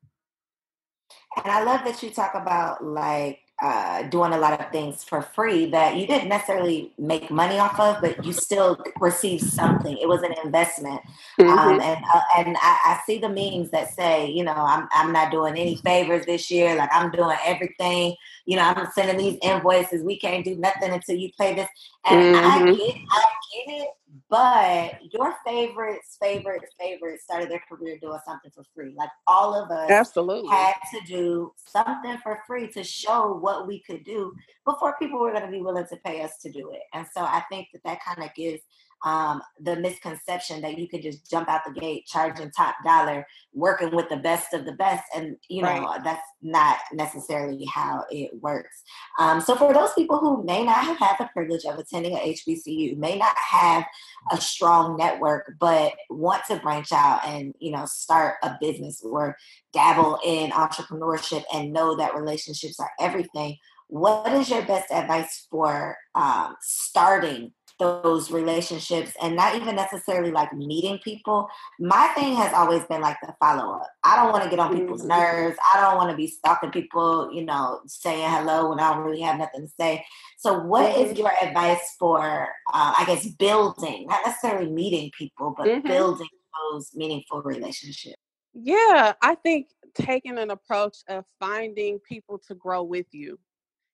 And 1.43 1.51
I 1.51 1.63
love 1.63 1.83
that 1.85 2.01
you 2.01 2.09
talk 2.09 2.33
about 2.35 2.83
like 2.83 3.39
uh, 3.59 4.03
doing 4.03 4.33
a 4.33 4.37
lot 4.37 4.59
of 4.59 4.71
things 4.71 5.03
for 5.03 5.21
free 5.21 5.65
that 5.65 5.95
you 5.95 6.05
didn't 6.05 6.29
necessarily 6.29 6.93
make 6.99 7.31
money 7.31 7.57
off 7.57 7.79
of, 7.79 7.99
but 8.01 8.23
you 8.23 8.31
still 8.31 8.79
received 8.99 9.43
something. 9.43 9.97
It 9.97 10.07
was 10.07 10.21
an 10.21 10.35
investment, 10.43 11.01
um, 11.39 11.47
mm-hmm. 11.47 11.57
um, 11.57 11.81
and 11.81 12.03
uh, 12.13 12.21
and 12.37 12.57
I, 12.61 12.77
I, 12.85 12.99
see 13.07 13.17
the 13.17 13.29
memes 13.29 13.71
that 13.71 13.95
say, 13.95 14.29
you 14.29 14.43
know, 14.43 14.53
I'm 14.53 14.87
I'm 14.91 15.11
not 15.11 15.31
doing 15.31 15.57
any 15.57 15.77
favors 15.77 16.27
this 16.27 16.51
year. 16.51 16.75
Like 16.75 16.89
I'm 16.93 17.09
doing 17.09 17.35
everything. 17.43 18.15
You 18.45 18.57
know, 18.57 18.61
I'm 18.61 18.91
sending 18.93 19.17
these 19.17 19.39
invoices. 19.41 20.03
We 20.03 20.19
can't 20.19 20.45
do 20.45 20.55
nothing 20.55 20.91
until 20.91 21.15
you 21.15 21.31
pay 21.39 21.55
this. 21.55 21.69
And 22.05 22.35
mm-hmm. 22.35 22.45
I 22.45 22.71
get 22.75 22.95
I 23.09 23.25
get 23.53 23.73
it, 23.81 23.89
but 24.29 24.99
your 25.13 25.35
favorites, 25.45 26.17
favorites, 26.21 26.73
favorites 26.79 27.23
started 27.23 27.49
their 27.49 27.61
career 27.69 27.97
doing 28.01 28.19
something 28.25 28.51
for 28.53 28.63
free. 28.75 28.93
Like 28.97 29.09
all 29.25 29.55
of 29.55 29.71
us 29.71 29.89
absolutely 29.89 30.49
had 30.49 30.73
to 30.91 30.99
do 31.07 31.53
something 31.65 32.17
for 32.21 32.39
free 32.45 32.67
to 32.73 32.83
show 32.83 33.37
what 33.39 33.67
we 33.67 33.81
could 33.83 34.03
do 34.03 34.33
before 34.65 34.97
people 34.99 35.19
were 35.19 35.31
going 35.31 35.45
to 35.45 35.51
be 35.51 35.61
willing 35.61 35.87
to 35.87 35.97
pay 36.05 36.21
us 36.21 36.37
to 36.41 36.51
do 36.51 36.71
it. 36.71 36.81
And 36.93 37.05
so 37.15 37.21
I 37.21 37.43
think 37.49 37.67
that 37.73 37.83
that 37.85 37.99
kind 38.03 38.27
of 38.27 38.35
gives 38.35 38.61
um, 39.05 39.41
the 39.59 39.75
misconception 39.75 40.61
that 40.61 40.77
you 40.77 40.87
could 40.87 41.01
just 41.01 41.29
jump 41.29 41.49
out 41.49 41.61
the 41.65 41.79
gate 41.79 42.05
charging 42.07 42.51
top 42.51 42.75
dollar, 42.85 43.25
working 43.53 43.95
with 43.95 44.09
the 44.09 44.17
best 44.17 44.53
of 44.53 44.65
the 44.65 44.73
best. 44.73 45.03
And, 45.15 45.37
you 45.49 45.61
know, 45.61 45.67
right. 45.67 46.03
that's 46.03 46.27
not 46.41 46.77
necessarily 46.93 47.65
how 47.65 48.05
it 48.09 48.31
works. 48.41 48.83
Um, 49.19 49.41
so 49.41 49.55
for 49.55 49.73
those 49.73 49.93
people 49.93 50.17
who 50.17 50.43
may 50.43 50.63
not 50.63 50.83
have 50.83 50.97
had 50.97 51.15
the 51.19 51.29
privilege 51.33 51.65
of 51.65 51.77
attending 51.77 52.15
a 52.15 52.33
HBCU, 52.33 52.97
may 52.97 53.17
not 53.17 53.35
have 53.37 53.85
a 54.31 54.41
strong 54.41 54.97
network, 54.97 55.53
but 55.59 55.93
want 56.09 56.43
to 56.45 56.57
branch 56.57 56.91
out 56.91 57.25
and, 57.25 57.53
you 57.59 57.71
know, 57.71 57.85
start 57.85 58.35
a 58.43 58.57
business 58.59 59.01
or 59.03 59.37
dabble 59.73 60.19
in 60.25 60.51
entrepreneurship 60.51 61.43
and 61.53 61.71
know 61.71 61.95
that 61.95 62.15
relationships 62.15 62.79
are 62.79 62.91
everything. 62.99 63.57
What 63.89 64.33
is 64.33 64.49
your 64.49 64.63
best 64.63 64.91
advice 64.91 65.47
for 65.49 65.95
um, 66.13 66.55
starting 66.61 67.53
those 67.79 68.31
relationships 68.31 69.11
and 69.21 69.35
not 69.35 69.55
even 69.55 69.75
necessarily 69.75 70.31
like 70.31 70.51
meeting 70.53 70.99
people. 71.03 71.47
My 71.79 72.07
thing 72.15 72.35
has 72.35 72.53
always 72.53 72.83
been 72.85 73.01
like 73.01 73.17
the 73.21 73.35
follow 73.39 73.75
up. 73.75 73.89
I 74.03 74.15
don't 74.15 74.31
want 74.31 74.43
to 74.43 74.49
get 74.49 74.59
on 74.59 74.75
people's 74.75 75.01
mm-hmm. 75.01 75.19
nerves. 75.19 75.57
I 75.73 75.81
don't 75.81 75.97
want 75.97 76.09
to 76.11 76.17
be 76.17 76.27
stalking 76.27 76.71
people, 76.71 77.31
you 77.33 77.45
know, 77.45 77.81
saying 77.85 78.29
hello 78.29 78.69
when 78.69 78.79
I 78.79 78.93
don't 78.93 79.03
really 79.03 79.21
have 79.21 79.37
nothing 79.37 79.61
to 79.61 79.73
say. 79.79 80.05
So, 80.37 80.59
what 80.59 80.95
mm-hmm. 80.95 81.15
your 81.15 81.31
advice 81.41 81.95
for, 81.99 82.47
uh, 82.73 82.93
I 82.97 83.05
guess, 83.05 83.27
building, 83.27 84.07
not 84.07 84.25
necessarily 84.25 84.71
meeting 84.71 85.11
people, 85.17 85.53
but 85.57 85.67
mm-hmm. 85.67 85.87
building 85.87 86.27
those 86.71 86.91
meaningful 86.95 87.41
relationships? 87.43 88.17
Yeah, 88.53 89.13
I 89.21 89.35
think 89.35 89.67
taking 89.93 90.37
an 90.37 90.51
approach 90.51 90.97
of 91.07 91.25
finding 91.39 91.99
people 91.99 92.39
to 92.47 92.55
grow 92.55 92.83
with 92.83 93.07
you. 93.11 93.39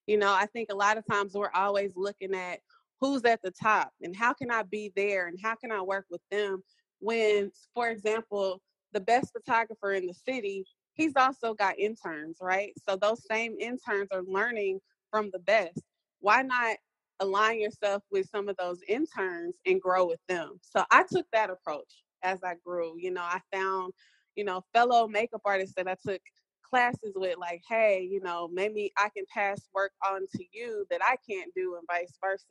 You 0.07 0.17
know, 0.17 0.33
I 0.33 0.47
think 0.47 0.69
a 0.71 0.75
lot 0.75 0.97
of 0.97 1.05
times 1.05 1.33
we're 1.33 1.51
always 1.53 1.93
looking 1.95 2.35
at 2.35 2.59
who's 3.03 3.25
at 3.25 3.41
the 3.41 3.51
top 3.51 3.91
and 4.01 4.15
how 4.15 4.31
can 4.31 4.50
I 4.50 4.63
be 4.63 4.93
there 4.95 5.27
and 5.27 5.38
how 5.43 5.55
can 5.55 5.74
I 5.74 5.81
work 5.81 6.05
with 6.10 6.22
them 6.31 6.63
when, 7.00 7.51
for 7.74 7.89
example, 7.89 8.62
the 8.93 9.01
best 9.01 9.33
photographer 9.33 9.91
in 9.91 10.07
the 10.07 10.13
city, 10.13 10.63
he's 10.93 11.12
also 11.17 11.53
got 11.53 11.77
interns, 11.77 12.38
right? 12.41 12.72
So 12.88 12.95
those 12.95 13.25
same 13.29 13.57
interns 13.60 14.07
are 14.13 14.24
learning 14.25 14.79
from 15.12 15.29
the 15.33 15.39
best. 15.39 15.81
Why 16.22 16.43
not 16.43 16.77
align 17.19 17.60
yourself 17.60 18.03
with 18.10 18.29
some 18.29 18.48
of 18.48 18.55
those 18.55 18.79
interns 18.88 19.55
and 19.65 19.81
grow 19.81 20.07
with 20.07 20.22
them? 20.29 20.60
So 20.62 20.86
I 20.89 21.03
took 21.03 21.25
that 21.33 21.50
approach 21.50 22.03
as 22.24 22.39
I 22.41 22.53
grew. 22.65 22.95
You 22.98 23.12
know, 23.12 23.24
I 23.24 23.41
found, 23.51 23.91
you 24.38 24.45
know, 24.45 24.63
fellow 24.74 25.10
makeup 25.10 25.41
artists 25.43 25.75
that 25.75 25.89
I 25.89 25.98
took 26.07 26.22
classes 26.69 27.13
with 27.15 27.38
like 27.38 27.62
hey 27.69 28.01
you 28.10 28.19
know 28.22 28.50
maybe 28.51 28.91
i 28.98 29.07
can 29.15 29.24
pass 29.31 29.62
work 29.75 29.91
on 30.10 30.22
to 30.33 30.43
you 30.51 30.83
that 30.89 31.01
i 31.03 31.15
can't 31.29 31.51
do 31.55 31.75
and 31.75 31.86
vice 31.88 32.17
versa 32.19 32.45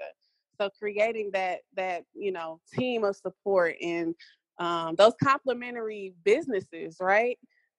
so 0.60 0.70
creating 0.78 1.30
that 1.32 1.60
that 1.76 2.04
you 2.14 2.32
know 2.32 2.60
team 2.72 3.04
of 3.04 3.16
support 3.16 3.76
and 3.80 4.14
um, 4.58 4.94
those 4.96 5.14
complementary 5.22 6.14
businesses 6.24 6.96
right? 7.00 7.38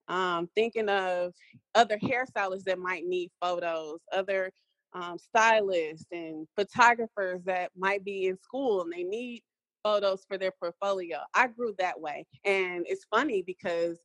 Um, 0.10 0.50
thinking 0.53 0.89
of 0.89 1.34
other 1.75 1.98
hairstylists 1.98 2.63
that 2.65 2.80
might 2.80 3.06
need 3.06 3.32
photos 3.42 4.00
other 4.12 4.51
um, 4.94 5.18
stylists 5.18 6.06
and 6.12 6.46
photographers 6.56 7.42
that 7.46 7.72
might 7.75 8.03
be 8.03 8.27
in 8.27 8.38
school 8.38 8.82
and 8.82 8.92
they 8.92 9.03
need 9.03 9.42
photos 9.84 10.24
for 10.27 10.38
their 10.38 10.51
portfolio. 10.51 11.20
I 11.34 11.48
grew 11.48 11.74
that 11.80 12.00
way. 12.00 12.25
And 12.46 12.86
it's 12.88 13.06
funny 13.06 13.42
because 13.42 13.98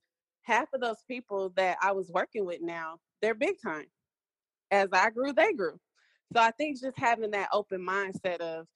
half 0.42 0.68
of 0.72 0.80
those 0.80 1.04
people 1.06 1.52
that 1.56 1.76
i 1.82 1.92
was 1.92 2.10
working 2.10 2.46
with 2.46 2.60
now 2.62 2.96
they're 3.20 3.34
big 3.34 3.56
time. 3.62 3.84
As 4.70 4.88
i 4.92 5.10
grew 5.10 5.32
they 5.32 5.52
grew 5.52 5.78
so 6.32 6.40
I 6.40 6.50
think 6.52 6.80
just 6.80 6.98
having 6.98 7.30
that 7.32 7.48
open 7.52 7.80
mindset 7.80 8.38
of, 8.38 8.66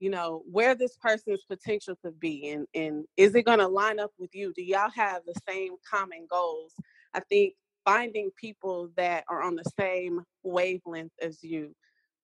you 0.00 0.10
know, 0.10 0.42
where 0.50 0.74
this 0.74 0.96
person's 0.96 1.44
potential 1.48 1.94
could 2.02 2.18
be 2.18 2.50
and, 2.50 2.66
and 2.74 3.04
is 3.16 3.34
it 3.34 3.44
going 3.44 3.58
to 3.58 3.68
line 3.68 4.00
up 4.00 4.10
with 4.18 4.34
you? 4.34 4.52
Do 4.54 4.62
y'all 4.62 4.90
have 4.94 5.22
the 5.26 5.34
same 5.48 5.74
common 5.88 6.26
goals? 6.30 6.74
I 7.14 7.20
think 7.20 7.54
finding 7.84 8.30
people 8.36 8.90
that 8.96 9.24
are 9.28 9.42
on 9.42 9.56
the 9.56 9.70
same 9.78 10.22
wavelength 10.42 11.12
as 11.20 11.42
you 11.42 11.74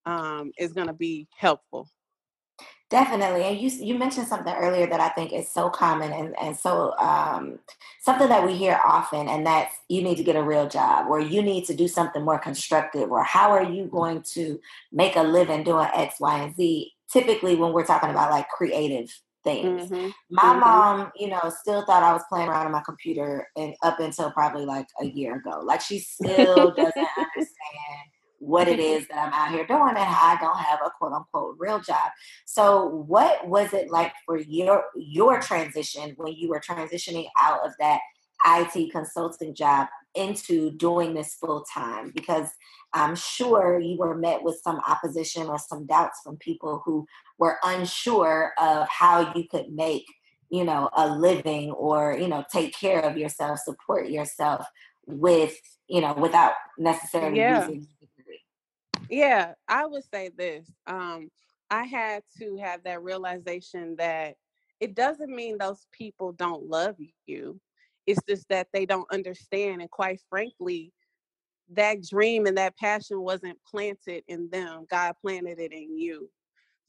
um, 0.07 0.52
is 0.59 0.73
going 0.73 0.87
to 0.87 0.92
be 0.92 1.28
helpful. 1.37 1.88
Definitely. 2.90 3.42
And 3.42 3.61
you 3.61 3.68
you 3.68 3.99
mentioned 3.99 4.28
something 4.28 4.54
earlier 4.54 4.87
that 4.87 5.00
I 5.00 5.11
think 5.11 5.35
is 5.35 5.50
so 5.50 5.68
common 5.68 6.11
and, 6.11 6.35
and 6.40 6.57
so 6.57 6.97
um, 6.99 7.59
something 8.00 8.28
that 8.28 8.47
we 8.47 8.57
hear 8.57 8.80
often, 8.83 9.28
and 9.28 9.47
that's 9.47 9.75
you 9.88 10.02
need 10.02 10.16
to 10.16 10.25
get 10.25 10.37
a 10.37 10.42
real 10.42 10.66
job 10.66 11.07
or 11.11 11.21
you 11.21 11.42
need 11.42 11.66
to 11.66 11.75
do 11.75 11.87
something 11.87 12.25
more 12.25 12.38
constructive 12.38 13.11
or 13.11 13.23
how 13.23 13.50
are 13.50 13.62
you 13.62 13.87
going 13.87 14.23
to 14.33 14.59
make 14.90 15.16
a 15.16 15.23
living 15.23 15.64
doing 15.64 15.88
X, 15.95 16.18
Y, 16.18 16.38
and 16.38 16.57
Z? 16.57 16.92
Typically 17.12 17.57
when 17.57 17.73
we're 17.73 17.85
talking 17.87 18.11
about 18.11 18.30
like 18.30 18.49
creative 18.49 19.11
things. 19.45 19.90
Mm-hmm. 19.90 20.09
My 20.30 20.42
mm-hmm. 20.42 20.61
mom, 20.61 21.12
you 21.14 21.28
know, 21.28 21.52
still 21.61 21.85
thought 21.85 22.02
I 22.02 22.12
was 22.12 22.23
playing 22.28 22.49
around 22.49 22.66
on 22.66 22.73
my 22.73 22.83
computer 22.83 23.49
and 23.57 23.75
up 23.83 24.00
until 24.00 24.30
probably 24.30 24.64
like 24.64 24.87
a 25.00 25.07
year 25.07 25.37
ago. 25.37 25.61
Like 25.62 25.83
she 25.83 25.99
still 25.99 26.71
doesn't 26.71 26.97
understand 27.18 28.09
what 28.38 28.68
it 28.68 28.78
is 28.78 29.07
that 29.09 29.18
I'm 29.18 29.33
out 29.33 29.52
here 29.52 29.66
doing 29.66 29.88
and 29.88 29.99
how 29.99 30.35
I 30.35 30.38
don't 30.40 30.59
have 30.59 30.80
a 30.85 30.90
quote 30.99 31.12
unquote 31.12 31.57
real 31.59 31.80
job. 31.80 32.11
So 32.47 32.87
what 32.87 33.47
was 33.47 33.73
it 33.73 33.90
like 33.90 34.12
for 34.25 34.38
your 34.38 34.85
your 34.97 35.40
transition 35.40 36.14
when 36.16 36.35
you 36.35 36.49
were 36.49 36.61
transitioning 36.61 37.26
out 37.38 37.66
of 37.66 37.73
that 37.80 38.00
IT 38.47 38.92
consulting 38.92 39.54
job 39.54 39.88
into 40.14 40.71
doing 40.73 41.14
this 41.14 41.35
full 41.35 41.64
time? 41.73 42.12
Because 42.14 42.49
I'm 42.95 43.16
sure 43.16 43.78
you 43.78 43.99
were 43.99 44.16
met 44.16 44.42
with 44.42 44.61
some 44.62 44.80
opposition 44.87 45.47
or 45.47 45.59
some 45.59 45.87
doubts 45.87 46.21
from 46.23 46.37
people 46.37 46.83
who 46.85 47.07
were 47.38 47.59
unsure 47.64 48.52
of 48.59 48.88
how 48.88 49.33
you 49.35 49.45
could 49.50 49.71
make 49.71 50.07
you 50.50 50.64
know 50.64 50.88
a 50.97 51.09
living 51.09 51.71
or 51.73 52.16
you 52.18 52.28
know 52.28 52.45
take 52.50 52.75
care 52.75 53.00
of 53.00 53.18
yourself 53.18 53.59
support 53.59 54.09
yourself 54.09 54.66
with 55.07 55.61
you 55.88 56.00
know 56.00 56.14
without 56.14 56.54
necessarily 56.78 57.38
yeah. 57.38 57.66
using 57.66 57.87
yeah, 59.10 59.54
I 59.68 59.86
would 59.86 60.04
say 60.12 60.30
this. 60.36 60.66
Um, 60.86 61.30
I 61.70 61.84
had 61.84 62.22
to 62.38 62.56
have 62.56 62.82
that 62.84 63.02
realization 63.02 63.96
that 63.96 64.36
it 64.80 64.94
doesn't 64.94 65.34
mean 65.34 65.58
those 65.58 65.86
people 65.92 66.32
don't 66.32 66.64
love 66.68 66.96
you. 67.26 67.60
It's 68.06 68.20
just 68.28 68.48
that 68.48 68.68
they 68.72 68.86
don't 68.86 69.10
understand. 69.12 69.82
And 69.82 69.90
quite 69.90 70.20
frankly, 70.30 70.92
that 71.72 72.02
dream 72.02 72.46
and 72.46 72.56
that 72.56 72.76
passion 72.78 73.20
wasn't 73.20 73.58
planted 73.70 74.24
in 74.28 74.48
them. 74.50 74.86
God 74.90 75.14
planted 75.20 75.58
it 75.58 75.72
in 75.72 75.98
you. 75.98 76.30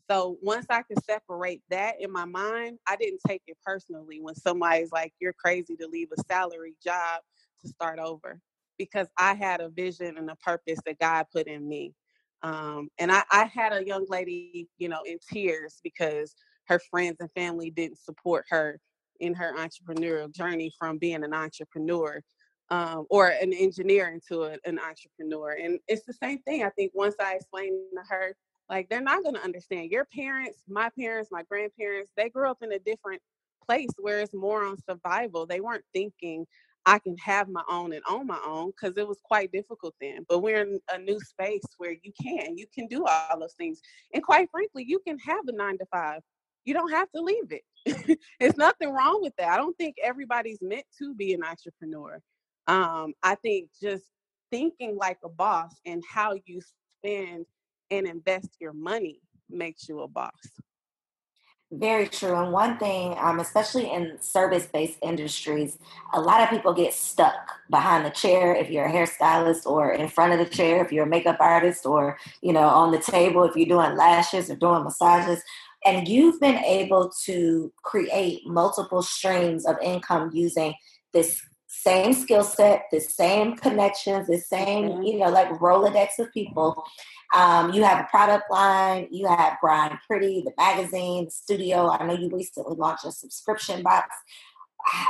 So 0.09 0.37
once 0.41 0.65
I 0.69 0.81
could 0.83 1.03
separate 1.03 1.61
that 1.69 1.95
in 1.99 2.11
my 2.11 2.25
mind, 2.25 2.79
I 2.87 2.95
didn't 2.95 3.21
take 3.27 3.43
it 3.47 3.57
personally 3.63 4.21
when 4.21 4.35
somebody's 4.35 4.91
like, 4.91 5.13
you're 5.19 5.33
crazy 5.33 5.75
to 5.77 5.87
leave 5.87 6.09
a 6.17 6.21
salary 6.27 6.75
job 6.83 7.21
to 7.61 7.67
start 7.67 7.99
over 7.99 8.41
because 8.79 9.09
I 9.19 9.35
had 9.35 9.61
a 9.61 9.69
vision 9.69 10.17
and 10.17 10.31
a 10.31 10.37
purpose 10.37 10.79
that 10.87 10.99
God 10.99 11.27
put 11.33 11.47
in 11.47 11.69
me. 11.69 11.93
Um, 12.43 12.89
and 12.99 13.11
I, 13.11 13.23
I 13.31 13.45
had 13.45 13.73
a 13.73 13.85
young 13.85 14.07
lady, 14.09 14.69
you 14.79 14.89
know, 14.89 15.03
in 15.05 15.19
tears 15.33 15.81
because 15.83 16.35
her 16.69 16.79
friends 16.91 17.17
and 17.21 17.31
family 17.33 17.71
didn't 17.71 17.99
support 17.99 18.45
her 18.51 18.79
in 19.21 19.35
her 19.35 19.55
entrepreneurial 19.57 20.33
journey 20.33 20.73
from 20.79 20.99
being 20.99 21.23
an 21.25 21.35
entrepreneur 21.35 22.21
um, 22.71 23.07
or 23.11 23.29
an 23.29 23.53
engineer 23.53 24.09
into 24.09 24.43
a, 24.45 24.57
an 24.65 24.79
entrepreneur. 24.79 25.57
And 25.63 25.79
it's 25.89 26.05
the 26.05 26.13
same 26.13 26.39
thing. 26.43 26.63
I 26.65 26.71
think 26.71 26.93
once 26.95 27.15
I 27.21 27.35
explained 27.35 27.77
to 27.95 28.03
her 28.09 28.35
Like 28.69 28.89
they're 28.89 29.01
not 29.01 29.23
going 29.23 29.35
to 29.35 29.43
understand. 29.43 29.91
Your 29.91 30.05
parents, 30.05 30.59
my 30.67 30.89
parents, 30.99 31.29
my 31.31 31.43
grandparents, 31.43 32.11
they 32.17 32.29
grew 32.29 32.49
up 32.49 32.59
in 32.63 32.71
a 32.73 32.79
different 32.79 33.21
place 33.65 33.89
where 33.99 34.19
it's 34.21 34.33
more 34.33 34.63
on 34.65 34.77
survival. 34.89 35.45
They 35.45 35.61
weren't 35.61 35.85
thinking 35.93 36.45
I 36.85 36.99
can 36.99 37.15
have 37.17 37.49
my 37.49 37.63
own 37.69 37.93
and 37.93 38.03
own 38.09 38.27
my 38.27 38.39
own 38.45 38.71
because 38.71 38.97
it 38.97 39.07
was 39.07 39.19
quite 39.23 39.51
difficult 39.51 39.95
then. 40.01 40.25
But 40.27 40.39
we're 40.39 40.61
in 40.61 40.79
a 40.91 40.97
new 40.97 41.19
space 41.19 41.63
where 41.77 41.95
you 42.03 42.11
can, 42.21 42.57
you 42.57 42.65
can 42.73 42.87
do 42.87 43.05
all 43.05 43.39
those 43.39 43.53
things. 43.53 43.81
And 44.13 44.23
quite 44.23 44.49
frankly, 44.51 44.85
you 44.87 44.99
can 45.07 45.19
have 45.19 45.47
a 45.47 45.51
nine 45.51 45.77
to 45.79 45.85
five. 45.91 46.21
You 46.65 46.73
don't 46.73 46.91
have 46.91 47.09
to 47.15 47.21
leave 47.21 47.51
it. 47.51 48.19
There's 48.39 48.57
nothing 48.57 48.91
wrong 48.91 49.19
with 49.21 49.33
that. 49.37 49.49
I 49.49 49.57
don't 49.57 49.77
think 49.77 49.95
everybody's 50.03 50.59
meant 50.61 50.85
to 50.99 51.13
be 51.15 51.33
an 51.33 51.43
entrepreneur. 51.43 52.19
Um, 52.67 53.13
I 53.23 53.35
think 53.35 53.69
just 53.81 54.05
thinking 54.51 54.97
like 54.97 55.17
a 55.23 55.29
boss 55.29 55.75
and 55.85 56.03
how 56.09 56.35
you 56.45 56.61
spend 57.03 57.45
and 57.91 58.07
invest 58.07 58.49
your 58.59 58.73
money 58.73 59.21
makes 59.49 59.87
you 59.89 60.01
a 60.01 60.07
boss. 60.07 60.31
Very 61.71 62.07
true. 62.07 62.35
And 62.35 62.51
one 62.51 62.79
thing, 62.79 63.15
um, 63.19 63.39
especially 63.39 63.91
in 63.91 64.17
service 64.21 64.65
based 64.65 64.97
industries, 65.03 65.77
a 66.13 66.19
lot 66.19 66.41
of 66.41 66.49
people 66.49 66.73
get 66.73 66.95
stuck 66.95 67.59
behind 67.69 68.03
the 68.05 68.09
chair 68.09 68.55
if 68.55 68.71
you're 68.71 68.85
a 68.85 68.91
hairstylist, 68.91 69.67
or 69.67 69.91
in 69.91 70.07
front 70.07 70.33
of 70.33 70.39
the 70.39 70.51
chair 70.55 70.83
if 70.83 70.91
you're 70.91 71.05
a 71.05 71.09
makeup 71.09 71.37
artist, 71.39 71.85
or 71.85 72.17
you 72.41 72.53
know, 72.53 72.67
on 72.67 72.91
the 72.91 72.97
table 72.97 73.43
if 73.43 73.55
you're 73.55 73.67
doing 73.67 73.95
lashes 73.95 74.49
or 74.49 74.55
doing 74.55 74.83
massages. 74.83 75.43
And 75.85 76.07
you've 76.07 76.39
been 76.39 76.57
able 76.57 77.11
to 77.25 77.71
create 77.83 78.47
multiple 78.47 79.03
streams 79.03 79.65
of 79.67 79.77
income 79.81 80.31
using 80.33 80.73
this 81.13 81.39
same 81.83 82.13
skill 82.13 82.43
set, 82.43 82.85
the 82.91 82.99
same 82.99 83.55
connections, 83.55 84.27
the 84.27 84.39
same, 84.39 84.89
mm-hmm. 84.89 85.03
you 85.03 85.19
know, 85.19 85.29
like 85.29 85.49
Rolodex 85.59 86.19
of 86.19 86.31
people 86.33 86.83
um, 87.33 87.73
you 87.73 87.83
have 87.83 88.03
a 88.03 88.07
product 88.09 88.49
line, 88.49 89.07
you 89.11 89.27
have 89.27 89.59
Grind 89.61 89.97
Pretty, 90.07 90.41
the 90.41 90.53
magazine, 90.57 91.25
the 91.25 91.31
studio. 91.31 91.89
I 91.89 92.05
know 92.05 92.15
you 92.15 92.29
recently 92.29 92.75
launched 92.75 93.05
a 93.05 93.11
subscription 93.11 93.83
box. 93.83 94.15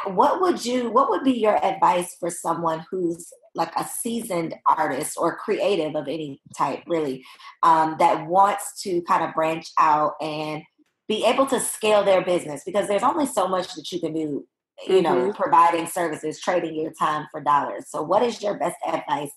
What 0.05 0.41
would 0.41 0.65
you 0.65 0.89
what 0.89 1.09
would 1.09 1.23
be 1.23 1.39
your 1.39 1.63
advice 1.63 2.15
for 2.19 2.29
someone 2.29 2.85
who's 2.89 3.31
like 3.55 3.71
a 3.77 3.85
seasoned 3.85 4.55
artist 4.65 5.15
or 5.17 5.37
creative 5.37 5.95
of 5.95 6.07
any 6.07 6.41
type, 6.57 6.83
really, 6.87 7.23
um, 7.63 7.95
that 7.99 8.27
wants 8.27 8.81
to 8.83 9.01
kind 9.03 9.23
of 9.23 9.33
branch 9.33 9.67
out 9.77 10.13
and 10.19 10.63
be 11.07 11.25
able 11.25 11.45
to 11.45 11.59
scale 11.59 12.03
their 12.03 12.23
business 12.23 12.63
because 12.65 12.87
there's 12.87 13.03
only 13.03 13.25
so 13.25 13.47
much 13.47 13.73
that 13.75 13.91
you 13.91 13.99
can 13.99 14.13
do 14.13 14.45
you 14.87 15.01
know 15.01 15.15
mm-hmm. 15.15 15.31
providing 15.31 15.85
services 15.85 16.39
trading 16.39 16.75
your 16.75 16.91
time 16.93 17.27
for 17.31 17.41
dollars 17.41 17.85
so 17.89 18.01
what 18.01 18.23
is 18.23 18.41
your 18.41 18.57
best 18.57 18.77
advice 18.87 19.31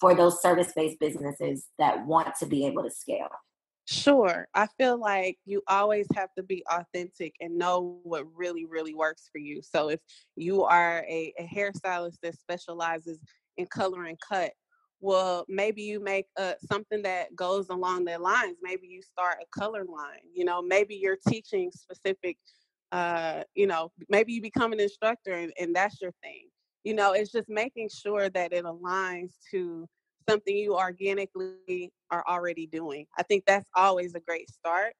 for 0.00 0.14
those 0.14 0.40
service 0.40 0.72
based 0.74 0.98
businesses 1.00 1.66
that 1.78 2.06
want 2.06 2.34
to 2.36 2.46
be 2.46 2.66
able 2.66 2.82
to 2.82 2.90
scale? 2.90 3.28
Sure. 3.86 4.46
I 4.54 4.66
feel 4.78 5.00
like 5.00 5.38
you 5.46 5.62
always 5.66 6.06
have 6.14 6.28
to 6.36 6.42
be 6.42 6.62
authentic 6.70 7.34
and 7.40 7.56
know 7.56 8.00
what 8.02 8.26
really, 8.34 8.66
really 8.66 8.94
works 8.94 9.30
for 9.32 9.38
you. 9.38 9.62
So 9.62 9.88
if 9.88 10.00
you 10.36 10.64
are 10.64 11.04
a, 11.08 11.32
a 11.38 11.44
hairstylist 11.44 12.16
that 12.22 12.38
specializes 12.38 13.18
in 13.56 13.66
color 13.66 14.04
and 14.04 14.18
cut, 14.20 14.52
well, 15.00 15.46
maybe 15.48 15.82
you 15.82 16.00
make 16.00 16.26
uh, 16.36 16.54
something 16.70 17.02
that 17.02 17.34
goes 17.34 17.70
along 17.70 18.04
their 18.04 18.18
lines. 18.18 18.58
Maybe 18.62 18.88
you 18.88 19.00
start 19.00 19.38
a 19.40 19.58
color 19.58 19.84
line. 19.84 20.20
You 20.34 20.44
know, 20.44 20.60
maybe 20.60 20.96
you're 20.96 21.18
teaching 21.26 21.70
specific, 21.72 22.36
uh, 22.92 23.42
you 23.54 23.66
know, 23.66 23.92
maybe 24.08 24.32
you 24.32 24.42
become 24.42 24.72
an 24.72 24.80
instructor 24.80 25.32
and, 25.32 25.52
and 25.58 25.74
that's 25.74 26.00
your 26.00 26.12
thing. 26.22 26.48
You 26.84 26.94
know 26.94 27.12
it's 27.12 27.32
just 27.32 27.48
making 27.48 27.88
sure 27.90 28.30
that 28.30 28.52
it 28.52 28.64
aligns 28.64 29.32
to 29.50 29.86
something 30.28 30.56
you 30.56 30.76
organically 30.76 31.92
are 32.10 32.24
already 32.28 32.66
doing. 32.66 33.06
I 33.18 33.22
think 33.24 33.44
that's 33.46 33.68
always 33.74 34.14
a 34.14 34.20
great 34.20 34.48
start. 34.48 34.94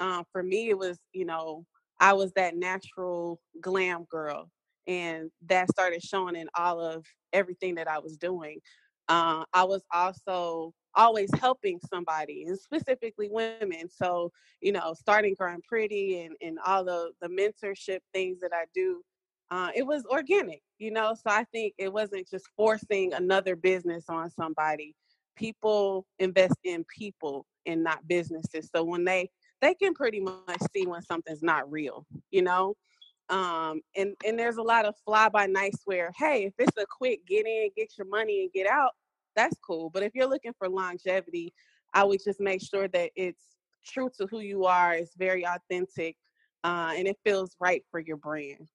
Um, 0.00 0.24
for 0.32 0.42
me 0.42 0.70
it 0.70 0.78
was 0.78 0.98
you 1.12 1.24
know 1.24 1.64
i 2.00 2.12
was 2.12 2.32
that 2.32 2.56
natural 2.56 3.40
glam 3.60 4.04
girl 4.10 4.50
and 4.86 5.30
that 5.46 5.70
started 5.70 6.02
showing 6.02 6.36
in 6.36 6.48
all 6.56 6.80
of 6.80 7.06
everything 7.32 7.76
that 7.76 7.88
i 7.88 7.98
was 7.98 8.16
doing 8.16 8.58
uh, 9.08 9.44
i 9.52 9.64
was 9.64 9.82
also 9.92 10.72
always 10.96 11.30
helping 11.40 11.78
somebody 11.92 12.44
and 12.46 12.58
specifically 12.58 13.28
women 13.30 13.88
so 13.88 14.30
you 14.60 14.72
know 14.72 14.94
starting 14.94 15.34
Grind 15.34 15.62
Pretty 15.68 16.20
and, 16.20 16.36
and 16.40 16.58
all 16.64 16.84
the 16.84 17.10
the 17.20 17.28
mentorship 17.28 17.98
things 18.12 18.40
that 18.40 18.52
i 18.52 18.64
do 18.74 19.02
uh, 19.50 19.70
it 19.74 19.86
was 19.86 20.04
organic, 20.06 20.62
you 20.78 20.90
know. 20.90 21.14
So 21.14 21.30
I 21.30 21.44
think 21.52 21.74
it 21.78 21.92
wasn't 21.92 22.28
just 22.28 22.46
forcing 22.56 23.12
another 23.12 23.56
business 23.56 24.04
on 24.08 24.30
somebody. 24.30 24.94
People 25.36 26.06
invest 26.18 26.56
in 26.64 26.84
people 26.84 27.46
and 27.66 27.82
not 27.84 28.06
businesses. 28.08 28.68
So 28.74 28.82
when 28.84 29.04
they 29.04 29.30
they 29.60 29.74
can 29.74 29.94
pretty 29.94 30.20
much 30.20 30.60
see 30.74 30.86
when 30.86 31.02
something's 31.02 31.42
not 31.42 31.70
real, 31.70 32.06
you 32.30 32.42
know. 32.42 32.74
Um, 33.30 33.80
and 33.96 34.14
and 34.26 34.38
there's 34.38 34.58
a 34.58 34.62
lot 34.62 34.84
of 34.84 34.94
fly 35.04 35.28
by 35.28 35.46
nights 35.46 35.82
where, 35.84 36.12
hey, 36.16 36.44
if 36.44 36.54
it's 36.58 36.76
a 36.76 36.86
quick 36.98 37.26
get 37.26 37.46
in, 37.46 37.70
get 37.76 37.96
your 37.96 38.06
money 38.06 38.42
and 38.42 38.52
get 38.52 38.66
out, 38.66 38.90
that's 39.34 39.56
cool. 39.66 39.90
But 39.90 40.02
if 40.02 40.14
you're 40.14 40.28
looking 40.28 40.52
for 40.58 40.68
longevity, 40.68 41.52
I 41.94 42.04
would 42.04 42.20
just 42.22 42.40
make 42.40 42.62
sure 42.62 42.88
that 42.88 43.10
it's 43.16 43.42
true 43.86 44.10
to 44.18 44.26
who 44.26 44.40
you 44.40 44.64
are, 44.64 44.94
it's 44.94 45.14
very 45.16 45.46
authentic, 45.46 46.16
uh, 46.64 46.92
and 46.96 47.06
it 47.06 47.16
feels 47.24 47.56
right 47.60 47.82
for 47.90 48.00
your 48.00 48.16
brand. 48.16 48.68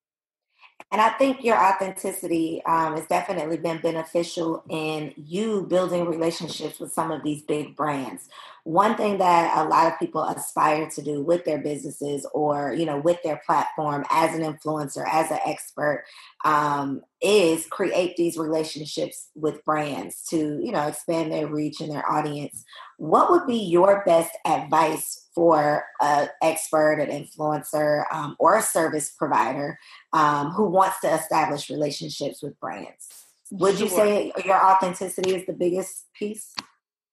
And 0.91 0.99
I 0.99 1.10
think 1.10 1.43
your 1.43 1.56
authenticity 1.56 2.63
um, 2.65 2.95
has 2.95 3.06
definitely 3.06 3.58
been 3.58 3.80
beneficial 3.80 4.63
in 4.69 5.13
you 5.15 5.67
building 5.69 6.08
relationships 6.08 6.80
with 6.80 6.91
some 6.91 7.12
of 7.12 7.21
these 7.23 7.43
big 7.43 7.75
brands. 7.75 8.28
One 8.63 8.95
thing 8.95 9.19
that 9.19 9.56
a 9.58 9.69
lot 9.69 9.91
of 9.91 9.99
people 9.99 10.23
aspire 10.23 10.89
to 10.89 11.02
do 11.02 11.21
with 11.21 11.45
their 11.45 11.60
businesses 11.60 12.25
or, 12.34 12.73
you 12.73 12.86
know, 12.86 12.99
with 12.99 13.21
their 13.23 13.41
platform 13.45 14.04
as 14.10 14.36
an 14.36 14.41
influencer, 14.41 15.06
as 15.08 15.30
an 15.30 15.39
expert, 15.45 16.06
um, 16.43 17.02
is 17.21 17.65
create 17.65 18.15
these 18.15 18.38
relationships 18.38 19.29
with 19.36 19.63
brands 19.65 20.23
to, 20.29 20.60
you 20.63 20.71
know, 20.71 20.88
expand 20.88 21.32
their 21.32 21.47
reach 21.47 21.82
and 21.82 21.91
their 21.91 22.10
audience. 22.10 22.63
What 22.97 23.29
would 23.29 23.45
be 23.45 23.58
your 23.58 24.03
best 24.05 24.32
advice 24.45 25.27
for 25.36 25.84
an 26.01 26.29
expert, 26.41 26.99
an 26.99 27.10
influencer, 27.10 28.05
um, 28.12 28.36
or 28.39 28.58
a 28.58 28.62
service 28.62 29.12
provider 29.12 29.77
um, 30.13 30.51
who 30.51 30.69
wants 30.69 31.01
to 31.01 31.13
establish 31.13 31.69
relationships 31.69 32.41
with 32.41 32.60
brands? 32.60 33.08
Would 33.51 33.77
sure. 33.77 33.84
you 33.86 33.89
say 33.89 34.32
your 34.45 34.63
authenticity 34.63 35.36
is 35.36 35.45
the 35.45 35.53
biggest 35.53 36.05
piece? 36.13 36.53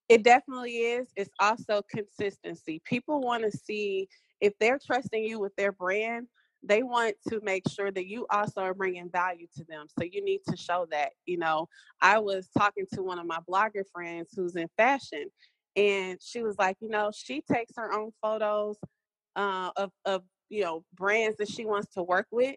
It 0.09 0.23
definitely 0.23 0.77
is. 0.77 1.09
It's 1.17 1.31
also 1.41 1.83
consistency. 1.91 2.81
People 2.85 3.21
want 3.21 3.43
to 3.43 3.57
see 3.57 4.09
if 4.41 4.53
they're 4.61 4.79
trusting 4.79 5.25
you 5.25 5.41
with 5.41 5.57
their 5.57 5.73
brand, 5.73 6.29
they 6.63 6.83
want 6.83 7.15
to 7.29 7.41
make 7.43 7.63
sure 7.69 7.91
that 7.91 8.07
you 8.07 8.27
also 8.31 8.61
are 8.61 8.75
bringing 8.75 9.11
value 9.11 9.47
to 9.57 9.65
them. 9.65 9.87
So 9.99 10.05
you 10.05 10.25
need 10.25 10.41
to 10.49 10.57
show 10.57 10.87
that. 10.91 11.11
You 11.27 11.39
know, 11.39 11.69
I 12.01 12.19
was 12.19 12.49
talking 12.57 12.87
to 12.95 13.03
one 13.03 13.19
of 13.19 13.27
my 13.27 13.39
blogger 13.49 13.85
friends 13.93 14.31
who's 14.35 14.57
in 14.57 14.69
fashion, 14.77 15.27
and 15.77 16.19
she 16.23 16.43
was 16.43 16.57
like, 16.59 16.77
you 16.81 16.89
know, 16.89 17.11
she 17.15 17.43
takes 17.43 17.73
her 17.77 17.93
own 17.93 18.11
photos 18.23 18.77
uh, 19.37 19.71
of 19.77 19.91
of 20.05 20.23
you 20.49 20.63
know 20.63 20.85
brands 20.95 21.37
that 21.39 21.49
she 21.51 21.65
wants 21.65 21.93
to 21.95 22.03
work 22.03 22.27
with, 22.31 22.57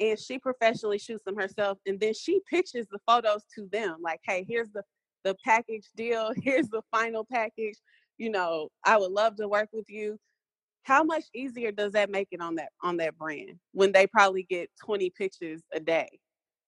and 0.00 0.18
she 0.18 0.38
professionally 0.38 0.98
shoots 0.98 1.24
them 1.24 1.36
herself, 1.36 1.78
and 1.86 1.98
then 2.00 2.14
she 2.14 2.40
pitches 2.50 2.86
the 2.90 2.98
photos 3.06 3.44
to 3.54 3.68
them. 3.72 3.98
Like, 4.02 4.20
hey, 4.24 4.44
here's 4.48 4.70
the 4.70 4.82
the 5.24 5.36
package 5.44 5.88
deal. 5.96 6.32
Here's 6.42 6.68
the 6.68 6.82
final 6.92 7.26
package. 7.30 7.76
You 8.16 8.30
know, 8.30 8.68
I 8.84 8.96
would 8.96 9.10
love 9.10 9.36
to 9.36 9.48
work 9.48 9.68
with 9.72 9.90
you 9.90 10.18
how 10.86 11.02
much 11.04 11.24
easier 11.34 11.72
does 11.72 11.92
that 11.92 12.10
make 12.10 12.28
it 12.30 12.40
on 12.40 12.54
that 12.56 12.70
on 12.82 12.96
that 12.98 13.16
brand 13.18 13.58
when 13.72 13.92
they 13.92 14.06
probably 14.06 14.44
get 14.44 14.70
20 14.84 15.10
pictures 15.10 15.62
a 15.74 15.80
day 15.80 16.08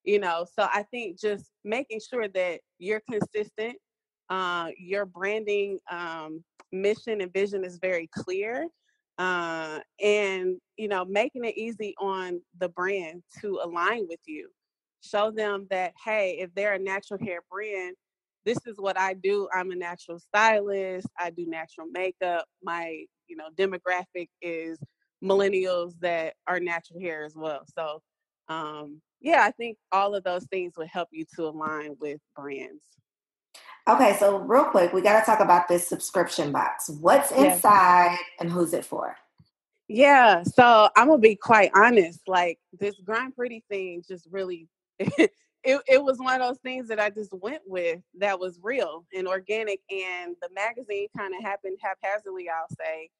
you 0.04 0.18
know? 0.18 0.46
So 0.58 0.66
i 0.72 0.84
think 0.84 1.18
just 1.20 1.50
making 1.64 2.00
sure 2.08 2.28
that 2.28 2.60
you're 2.78 3.02
consistent 3.10 3.76
uh, 4.30 4.68
your 4.78 5.06
branding 5.06 5.78
um, 5.90 6.44
mission 6.72 7.22
and 7.22 7.32
vision 7.32 7.64
is 7.64 7.78
very 7.80 8.08
clear 8.14 8.68
uh, 9.18 9.80
and 10.02 10.56
you 10.76 10.88
know 10.88 11.04
making 11.04 11.44
it 11.44 11.56
easy 11.56 11.94
on 12.00 12.40
the 12.60 12.68
brand 12.68 13.22
to 13.40 13.60
align 13.64 14.06
with 14.08 14.20
you. 14.26 14.48
Show 15.02 15.30
them 15.30 15.66
that 15.70 15.94
hey 16.04 16.38
if 16.40 16.54
they're 16.54 16.74
a 16.74 16.78
natural 16.78 17.18
hair 17.24 17.40
brand 17.50 17.96
this 18.44 18.58
is 18.66 18.76
what 18.78 18.98
i 18.98 19.14
do. 19.14 19.48
I'm 19.54 19.70
a 19.72 19.76
natural 19.76 20.18
stylist. 20.18 21.06
I 21.18 21.30
do 21.30 21.46
natural 21.46 21.86
makeup. 21.92 22.46
My 22.62 23.04
you 23.28 23.36
know 23.36 23.48
demographic 23.56 24.28
is 24.42 24.78
millennials 25.22 25.98
that 26.00 26.34
are 26.46 26.60
natural 26.60 27.00
hair 27.00 27.24
as 27.24 27.34
well. 27.34 27.64
So 27.74 28.02
um 28.48 29.00
yeah 29.20 29.42
i 29.42 29.50
think 29.50 29.76
all 29.92 30.14
of 30.14 30.24
those 30.24 30.44
things 30.46 30.72
would 30.78 30.88
help 30.88 31.08
you 31.12 31.24
to 31.36 31.46
align 31.46 31.94
with 32.00 32.18
brands. 32.34 32.82
Okay 33.88 34.16
so 34.18 34.38
real 34.38 34.64
quick 34.64 34.92
we 34.92 35.02
got 35.02 35.20
to 35.20 35.26
talk 35.26 35.40
about 35.40 35.68
this 35.68 35.88
subscription 35.88 36.52
box. 36.52 36.88
What's 36.88 37.30
inside 37.30 38.12
yes. 38.12 38.20
and 38.40 38.50
who's 38.50 38.72
it 38.72 38.84
for? 38.84 39.16
Yeah 39.88 40.42
so 40.42 40.88
i'm 40.96 41.08
gonna 41.08 41.18
be 41.18 41.36
quite 41.36 41.70
honest 41.74 42.20
like 42.26 42.58
this 42.78 42.94
Grind 43.04 43.34
Pretty 43.36 43.64
thing 43.68 44.02
just 44.06 44.26
really 44.30 44.68
it, 45.64 45.80
it 45.88 46.02
was 46.02 46.18
one 46.18 46.40
of 46.40 46.46
those 46.48 46.58
things 46.60 46.88
that 46.88 47.00
I 47.00 47.10
just 47.10 47.32
went 47.34 47.62
with 47.66 48.00
that 48.18 48.38
was 48.38 48.58
real 48.62 49.04
and 49.14 49.28
organic. 49.28 49.80
And 49.90 50.36
the 50.40 50.48
magazine 50.54 51.08
kind 51.16 51.34
of 51.34 51.42
happened 51.42 51.78
haphazardly, 51.82 52.48
I'll 52.48 52.76
say. 52.78 53.10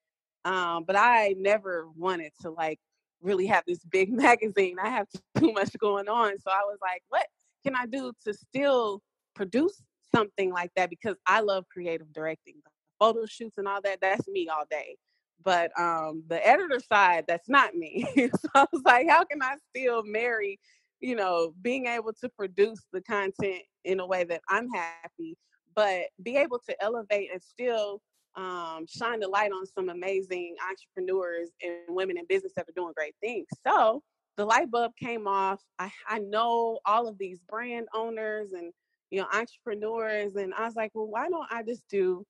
Um, 0.45 0.85
but 0.85 0.97
I 0.97 1.35
never 1.39 1.89
wanted 1.97 2.33
to 2.43 2.51
like 2.51 2.79
really 3.21 3.47
have 3.47 3.65
this 3.67 3.85
big 3.85 4.13
magazine. 4.13 4.77
I 4.83 4.89
have 4.91 5.09
too 5.39 5.53
much 5.53 5.77
going 5.79 6.09
on. 6.09 6.39
So 6.39 6.51
I 6.51 6.63
was 6.65 6.79
like, 6.81 7.03
what 7.09 7.27
can 7.65 7.75
I 7.75 7.87
do 7.87 8.13
to 8.25 8.35
still 8.35 9.03
produce 9.35 9.83
something 10.15 10.53
like 10.53 10.71
that? 10.77 10.91
Because 10.91 11.17
I 11.27 11.41
love 11.41 11.65
creative 11.73 12.13
directing, 12.13 12.55
photo 12.99 13.27
shoots 13.27 13.59
and 13.59 13.69
all 13.69 13.81
that. 13.83 14.01
That's 14.01 14.27
me 14.29 14.49
all 14.49 14.65
day. 14.71 14.97
But 15.45 15.71
um, 15.79 16.25
the 16.29 16.45
editor 16.47 16.81
side, 16.81 17.25
that's 17.29 17.49
not 17.49 17.75
me. 17.75 18.07
so 18.17 18.49
I 18.55 18.67
was 18.73 18.83
like, 18.85 19.09
how 19.09 19.25
can 19.25 19.43
I 19.43 19.57
still 19.75 20.03
marry 20.05 20.59
you 21.01 21.15
know, 21.15 21.55
being 21.63 21.87
able 21.87 22.13
to 22.13 22.29
produce 22.29 22.85
the 22.93 23.01
content 23.03 23.63
in 23.85 24.01
a 24.01 24.07
way 24.07 24.25
that 24.25 24.41
I'm 24.49 24.69
happy, 24.71 25.37
but 25.75 26.05
be 26.23 26.37
able 26.37 26.61
to 26.69 26.83
elevate 26.83 27.31
and 27.33 27.43
still 27.43 28.01
um, 28.37 28.87
shine 28.89 29.21
the 29.21 29.29
light 29.29 29.53
on 29.53 29.67
some 29.67 29.89
amazing 29.89 30.55
entrepreneurs 30.69 31.51
and 31.63 31.97
women 31.97 32.19
in 32.19 32.27
business 32.29 32.53
that 32.57 32.69
are 32.69 32.73
doing 32.77 32.93
great 32.97 33.15
things. 33.21 33.47
So 33.67 34.03
the 34.37 34.45
light 34.45 34.71
bulb 34.71 34.93
came 35.01 35.27
off. 35.27 35.61
I, 35.79 35.91
I 36.09 36.21
know 36.21 36.79
all 36.87 37.09
of 37.09 37.19
these 37.19 37.41
brand 37.49 37.89
owners 37.95 38.53
and 38.53 38.73
you 39.11 39.21
know 39.21 39.27
entrepreneurs, 39.33 40.37
and 40.37 40.55
I 40.55 40.65
was 40.67 40.77
like, 40.77 40.93
well, 40.95 41.09
why 41.09 41.29
don't 41.29 41.51
I 41.51 41.63
just 41.63 41.83
do 41.91 42.25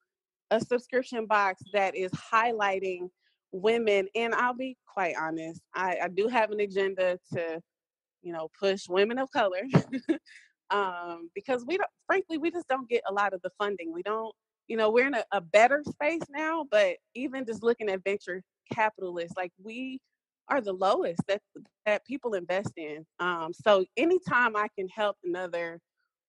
a 0.51 0.61
subscription 0.61 1.27
box 1.27 1.63
that 1.73 1.95
is 1.95 2.11
highlighting 2.13 3.11
women? 3.53 4.09
And 4.15 4.35
I'll 4.35 4.55
be 4.55 4.77
quite 4.87 5.15
honest, 5.21 5.61
I, 5.75 5.99
I 6.05 6.09
do 6.09 6.29
have 6.29 6.51
an 6.51 6.61
agenda 6.61 7.19
to 7.35 7.61
you 8.23 8.33
know, 8.33 8.49
push 8.59 8.89
women 8.89 9.19
of 9.19 9.31
color 9.31 9.63
um, 10.71 11.31
because 11.35 11.65
we 11.67 11.77
don't, 11.77 11.91
frankly, 12.07 12.39
we 12.39 12.51
just 12.51 12.69
don't 12.69 12.89
get 12.89 13.03
a 13.09 13.13
lot 13.13 13.33
of 13.33 13.43
the 13.43 13.51
funding. 13.59 13.93
We 13.93 14.03
don't, 14.03 14.35
you 14.67 14.77
know, 14.77 14.91
we're 14.91 15.07
in 15.07 15.15
a, 15.15 15.25
a 15.33 15.41
better 15.41 15.83
space 15.89 16.23
now, 16.31 16.67
but 16.71 16.97
even 17.15 17.47
just 17.47 17.63
looking 17.63 17.89
at 17.89 18.05
venture 18.05 18.43
capitalists, 18.73 19.37
like 19.37 19.53
we 19.63 20.01
are 20.49 20.61
the 20.61 20.73
lowest 20.73 21.21
that 21.29 21.43
that 21.87 22.05
people 22.07 22.35
invest 22.35 22.73
in. 22.77 23.05
Um, 23.21 23.53
so 23.53 23.85
anytime 23.97 24.57
I 24.57 24.69
can 24.77 24.89
help 24.89 25.17
another 25.25 25.79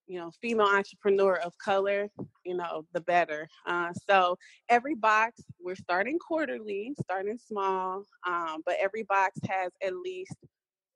you 0.10 0.18
know, 0.20 0.32
female 0.42 0.66
entrepreneur 0.66 1.36
of 1.36 1.56
color, 1.60 2.10
you 2.44 2.58
know, 2.58 2.84
the 2.94 3.02
better. 3.02 3.48
Uh, 3.68 3.94
so 4.10 4.36
every 4.68 4.96
box, 4.96 5.40
we're 5.62 5.76
starting 5.76 6.18
quarterly, 6.18 6.94
starting 7.00 7.38
small, 7.38 8.04
um, 8.28 8.64
but 8.66 8.76
every 8.82 9.04
box 9.04 9.38
has 9.48 9.72
at 9.84 9.96
least 9.96 10.36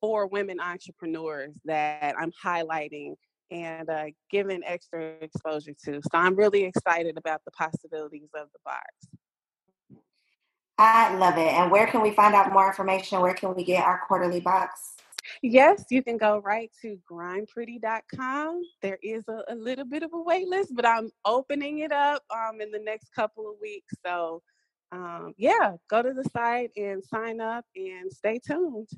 for 0.04 0.28
women 0.28 0.60
entrepreneurs 0.60 1.54
that 1.64 2.14
I'm 2.20 2.34
highlighting 2.44 3.14
and 3.52 3.90
uh, 3.90 4.08
giving 4.30 4.62
extra 4.66 5.14
exposure 5.22 5.72
to. 5.86 6.02
So 6.02 6.10
I'm 6.16 6.36
really 6.36 6.66
excited 6.66 7.18
about 7.18 7.40
the 7.46 7.52
possibilities 7.52 8.28
of 8.36 8.50
the 8.52 8.60
box. 8.66 10.02
I 10.78 11.16
love 11.16 11.38
it. 11.38 11.54
And 11.54 11.72
where 11.72 11.88
can 11.88 12.02
we 12.02 12.12
find 12.12 12.36
out 12.36 12.52
more 12.52 12.68
information? 12.68 13.22
Where 13.22 13.34
can 13.34 13.56
we 13.56 13.64
get 13.64 13.86
our 13.86 14.02
quarterly 14.06 14.42
box? 14.42 14.98
Yes, 15.42 15.86
you 15.90 16.04
can 16.04 16.18
go 16.18 16.40
right 16.40 16.70
to 16.82 17.00
grindpretty.com. 17.10 18.62
There 18.82 19.00
is 19.02 19.24
a, 19.30 19.44
a, 19.48 19.56
little 19.56 19.86
bit 19.86 20.04
of 20.04 20.12
a 20.14 20.22
wait 20.22 20.50
list, 20.50 20.76
but 20.76 20.86
I'm 20.86 21.12
opening 21.24 21.80
it 21.80 21.94
up 21.94 22.24
um, 22.30 22.60
in 22.60 22.72
the 22.72 22.80
next 22.80 23.14
couple 23.16 23.50
of 23.50 23.56
weeks. 23.62 23.94
So, 24.06 24.42
um, 24.92 25.34
yeah, 25.38 25.78
go 25.90 26.02
to 26.02 26.12
the 26.12 26.26
site 26.26 26.72
and 26.76 27.02
sign 27.02 27.40
up 27.40 27.64
and 27.78 28.12
stay 28.12 28.42
tuned. 28.46 28.90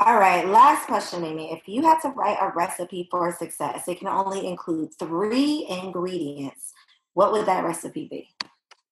All 0.00 0.18
right, 0.18 0.46
last 0.46 0.86
question, 0.86 1.24
Amy. 1.24 1.52
If 1.52 1.66
you 1.66 1.82
had 1.82 2.00
to 2.00 2.10
write 2.10 2.38
a 2.40 2.52
recipe 2.54 3.08
for 3.10 3.32
success, 3.32 3.88
it 3.88 3.98
can 3.98 4.08
only 4.08 4.46
include 4.46 4.90
three 4.98 5.66
ingredients. 5.68 6.72
What 7.14 7.32
would 7.32 7.46
that 7.46 7.64
recipe 7.64 8.06
be? 8.08 8.28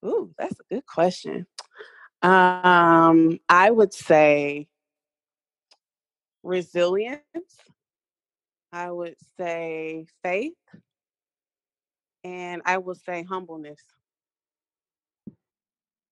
Ooh, 0.04 0.34
that's 0.38 0.58
a 0.60 0.74
good 0.74 0.86
question. 0.86 1.46
Um, 2.22 3.38
I 3.48 3.70
would 3.70 3.92
say 3.92 4.66
resilience. 6.42 7.22
I 8.72 8.90
would 8.90 9.16
say 9.38 10.06
faith. 10.22 10.54
And 12.24 12.62
I 12.64 12.78
would 12.78 12.96
say 13.04 13.22
humbleness 13.22 13.80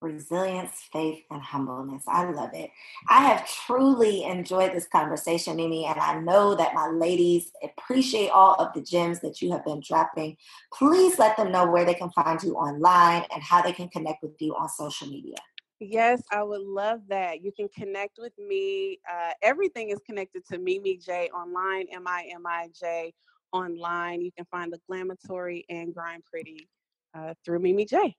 resilience, 0.03 0.73
faith, 0.93 1.25
and 1.31 1.41
humbleness. 1.41 2.03
I 2.07 2.31
love 2.31 2.51
it. 2.53 2.71
I 3.09 3.25
have 3.25 3.49
truly 3.49 4.25
enjoyed 4.25 4.73
this 4.73 4.87
conversation, 4.87 5.57
Mimi, 5.57 5.85
and 5.87 5.99
I 5.99 6.19
know 6.21 6.55
that 6.55 6.75
my 6.75 6.89
ladies 6.89 7.53
appreciate 7.63 8.31
all 8.31 8.55
of 8.57 8.73
the 8.75 8.83
gems 8.83 9.21
that 9.21 9.41
you 9.41 9.53
have 9.53 9.65
been 9.65 9.81
dropping. 9.81 10.37
Please 10.73 11.19
let 11.19 11.37
them 11.37 11.53
know 11.53 11.71
where 11.71 11.85
they 11.85 11.95
can 11.95 12.11
find 12.11 12.43
you 12.43 12.55
online 12.55 13.25
and 13.33 13.43
how 13.43 13.63
they 13.63 13.73
can 13.73 13.89
connect 13.89 14.23
with 14.23 14.41
you 14.41 14.55
on 14.55 14.69
social 14.69 15.09
media. 15.09 15.37
Yes, 15.81 16.23
I 16.31 16.43
would 16.43 16.61
love 16.61 17.01
that. 17.09 17.43
You 17.43 17.51
can 17.51 17.69
connect 17.69 18.19
with 18.19 18.33
me. 18.39 19.01
Uh, 19.11 19.33
everything 19.43 19.91
is 19.91 19.99
connected 20.07 20.45
to 20.47 20.59
Mimi 20.59 20.97
J 20.97 21.29
online, 21.35 21.87
M 21.93 22.07
I 22.07 22.29
M 22.33 22.47
I 22.47 22.69
J 22.79 23.13
online. 23.53 24.23
You 24.23 24.31
can 24.33 24.47
find 24.51 24.73
the 24.73 24.79
Glamatory 24.89 25.65
and 25.69 25.93
Grind 25.93 26.23
Pretty 26.25 26.69
uh, 27.15 27.35
through 27.45 27.59
Mimi 27.59 27.85
J. 27.85 28.17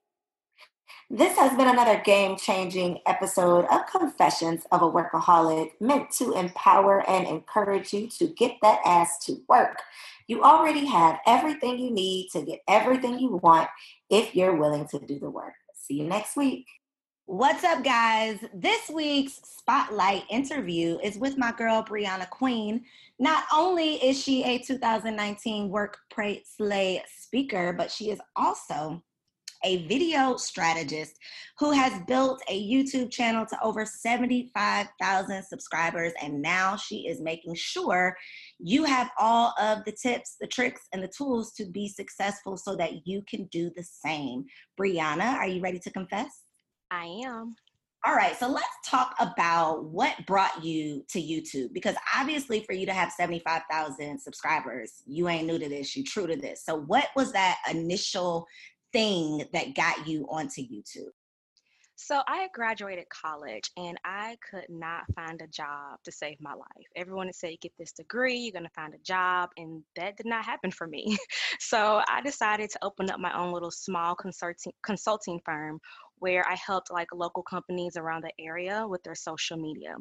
This 1.10 1.36
has 1.38 1.56
been 1.56 1.68
another 1.68 2.00
game 2.00 2.36
changing 2.36 2.98
episode 3.06 3.66
of 3.66 3.86
Confessions 3.86 4.62
of 4.72 4.82
a 4.82 4.90
Workaholic, 4.90 5.72
meant 5.80 6.10
to 6.12 6.32
empower 6.32 7.08
and 7.08 7.26
encourage 7.26 7.92
you 7.92 8.08
to 8.18 8.26
get 8.28 8.56
that 8.62 8.80
ass 8.84 9.24
to 9.26 9.42
work. 9.48 9.80
You 10.26 10.42
already 10.42 10.86
have 10.86 11.20
everything 11.26 11.78
you 11.78 11.90
need 11.90 12.30
to 12.32 12.42
get 12.42 12.60
everything 12.66 13.18
you 13.18 13.36
want 13.42 13.68
if 14.08 14.34
you're 14.34 14.56
willing 14.56 14.88
to 14.88 14.98
do 14.98 15.18
the 15.18 15.30
work. 15.30 15.54
See 15.74 15.94
you 15.94 16.04
next 16.04 16.36
week. 16.36 16.66
What's 17.26 17.64
up, 17.64 17.84
guys? 17.84 18.44
This 18.52 18.90
week's 18.90 19.40
spotlight 19.44 20.24
interview 20.30 20.98
is 21.02 21.16
with 21.16 21.38
my 21.38 21.52
girl, 21.52 21.82
Brianna 21.82 22.28
Queen. 22.28 22.84
Not 23.18 23.44
only 23.54 23.94
is 23.96 24.20
she 24.20 24.42
a 24.44 24.58
2019 24.58 25.68
Work 25.68 25.98
Pray 26.10 26.42
Slay 26.44 27.02
speaker, 27.06 27.72
but 27.72 27.90
she 27.90 28.10
is 28.10 28.20
also 28.36 29.02
a 29.64 29.86
video 29.86 30.36
strategist 30.36 31.18
who 31.58 31.72
has 31.72 32.00
built 32.06 32.42
a 32.48 32.70
YouTube 32.70 33.10
channel 33.10 33.46
to 33.46 33.58
over 33.62 33.84
75,000 33.86 35.42
subscribers. 35.44 36.12
And 36.22 36.40
now 36.42 36.76
she 36.76 37.06
is 37.08 37.20
making 37.20 37.54
sure 37.54 38.16
you 38.58 38.84
have 38.84 39.10
all 39.18 39.54
of 39.60 39.84
the 39.84 39.92
tips, 39.92 40.36
the 40.40 40.46
tricks, 40.46 40.82
and 40.92 41.02
the 41.02 41.12
tools 41.16 41.52
to 41.54 41.64
be 41.64 41.88
successful 41.88 42.56
so 42.56 42.76
that 42.76 43.06
you 43.06 43.22
can 43.28 43.44
do 43.46 43.70
the 43.74 43.84
same. 43.84 44.44
Brianna, 44.78 45.34
are 45.34 45.48
you 45.48 45.60
ready 45.60 45.78
to 45.80 45.90
confess? 45.90 46.42
I 46.90 47.06
am. 47.24 47.54
All 48.06 48.14
right, 48.14 48.36
so 48.36 48.48
let's 48.48 48.66
talk 48.84 49.14
about 49.18 49.84
what 49.86 50.26
brought 50.26 50.62
you 50.62 51.02
to 51.08 51.18
YouTube 51.18 51.72
because 51.72 51.96
obviously, 52.14 52.60
for 52.60 52.74
you 52.74 52.84
to 52.84 52.92
have 52.92 53.10
75,000 53.10 54.20
subscribers, 54.20 55.02
you 55.06 55.26
ain't 55.30 55.46
new 55.46 55.58
to 55.58 55.70
this, 55.70 55.96
you 55.96 56.04
true 56.04 56.26
to 56.26 56.36
this. 56.36 56.66
So, 56.66 56.82
what 56.82 57.06
was 57.16 57.32
that 57.32 57.56
initial 57.70 58.46
thing 58.94 59.44
that 59.52 59.74
got 59.74 60.06
you 60.06 60.26
onto 60.30 60.62
YouTube? 60.62 61.10
So 61.96 62.22
I 62.26 62.48
graduated 62.52 63.08
college 63.08 63.70
and 63.76 63.98
I 64.04 64.36
could 64.50 64.66
not 64.68 65.02
find 65.14 65.40
a 65.40 65.46
job 65.46 65.98
to 66.04 66.12
save 66.12 66.40
my 66.40 66.52
life. 66.52 66.86
Everyone 66.96 67.26
had 67.26 67.36
said, 67.36 67.54
get 67.60 67.72
this 67.78 67.92
degree, 67.92 68.36
you're 68.36 68.52
going 68.52 68.64
to 68.64 68.70
find 68.70 68.94
a 68.94 68.98
job. 68.98 69.50
And 69.56 69.82
that 69.96 70.16
did 70.16 70.26
not 70.26 70.44
happen 70.44 70.70
for 70.70 70.86
me. 70.86 71.16
so 71.60 72.02
I 72.08 72.20
decided 72.20 72.70
to 72.70 72.78
open 72.82 73.10
up 73.10 73.20
my 73.20 73.32
own 73.38 73.52
little 73.52 73.70
small 73.70 74.16
consulting, 74.16 74.72
consulting 74.82 75.40
firm 75.44 75.80
where 76.18 76.46
I 76.48 76.54
helped 76.54 76.90
like 76.90 77.08
local 77.12 77.42
companies 77.42 77.96
around 77.96 78.24
the 78.24 78.44
area 78.44 78.86
with 78.88 79.02
their 79.02 79.14
social 79.14 79.56
media. 79.56 79.94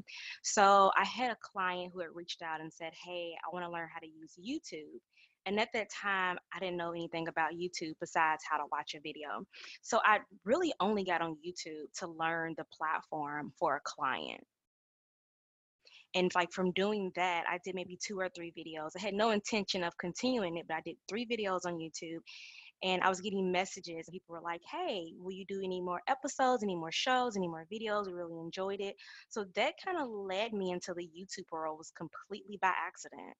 So 0.43 0.91
I 0.97 1.05
had 1.05 1.31
a 1.31 1.37
client 1.41 1.91
who 1.93 1.99
had 1.99 2.09
reached 2.13 2.41
out 2.41 2.61
and 2.61 2.71
said, 2.73 2.93
Hey, 3.05 3.33
I 3.45 3.53
want 3.53 3.65
to 3.65 3.71
learn 3.71 3.89
how 3.93 3.99
to 3.99 4.07
use 4.07 4.33
YouTube. 4.39 4.99
And 5.45 5.59
at 5.59 5.69
that 5.73 5.89
time, 5.89 6.37
I 6.53 6.59
didn't 6.59 6.77
know 6.77 6.91
anything 6.91 7.27
about 7.27 7.53
YouTube 7.53 7.93
besides 7.99 8.43
how 8.49 8.57
to 8.57 8.63
watch 8.71 8.95
a 8.95 9.01
video. 9.01 9.45
So 9.81 9.99
I 10.05 10.19
really 10.45 10.73
only 10.79 11.03
got 11.03 11.21
on 11.21 11.37
YouTube 11.45 11.91
to 11.99 12.07
learn 12.07 12.55
the 12.57 12.65
platform 12.77 13.51
for 13.59 13.75
a 13.75 13.81
client. 13.83 14.43
And 16.15 16.31
like 16.35 16.51
from 16.51 16.71
doing 16.71 17.11
that, 17.15 17.43
I 17.49 17.59
did 17.65 17.75
maybe 17.75 17.97
two 18.01 18.19
or 18.19 18.29
three 18.29 18.53
videos. 18.57 18.91
I 18.95 19.01
had 19.01 19.15
no 19.15 19.31
intention 19.31 19.83
of 19.83 19.97
continuing 19.97 20.57
it, 20.57 20.67
but 20.67 20.75
I 20.75 20.81
did 20.85 20.95
three 21.09 21.25
videos 21.25 21.65
on 21.65 21.79
YouTube 21.79 22.19
and 22.83 23.01
I 23.01 23.09
was 23.09 23.21
getting 23.21 23.51
messages. 23.51 24.09
People 24.11 24.33
were 24.35 24.41
like, 24.41 24.61
"Hey, 24.69 25.13
will 25.17 25.31
you 25.31 25.45
do 25.45 25.61
any 25.63 25.81
more 25.81 26.01
episodes, 26.07 26.63
any 26.63 26.75
more 26.75 26.91
shows, 26.91 27.35
any 27.35 27.47
more 27.47 27.65
videos?" 27.71 28.07
We 28.07 28.13
really 28.13 28.37
enjoyed 28.37 28.81
it. 28.81 28.95
So 29.29 29.45
that 29.55 29.75
kind 29.83 29.97
of 29.97 30.09
led 30.09 30.53
me 30.53 30.71
into 30.71 30.93
the 30.93 31.07
YouTube 31.07 31.49
world 31.51 31.77
was 31.77 31.91
completely 31.91 32.57
by 32.57 32.73
accident. 32.77 33.35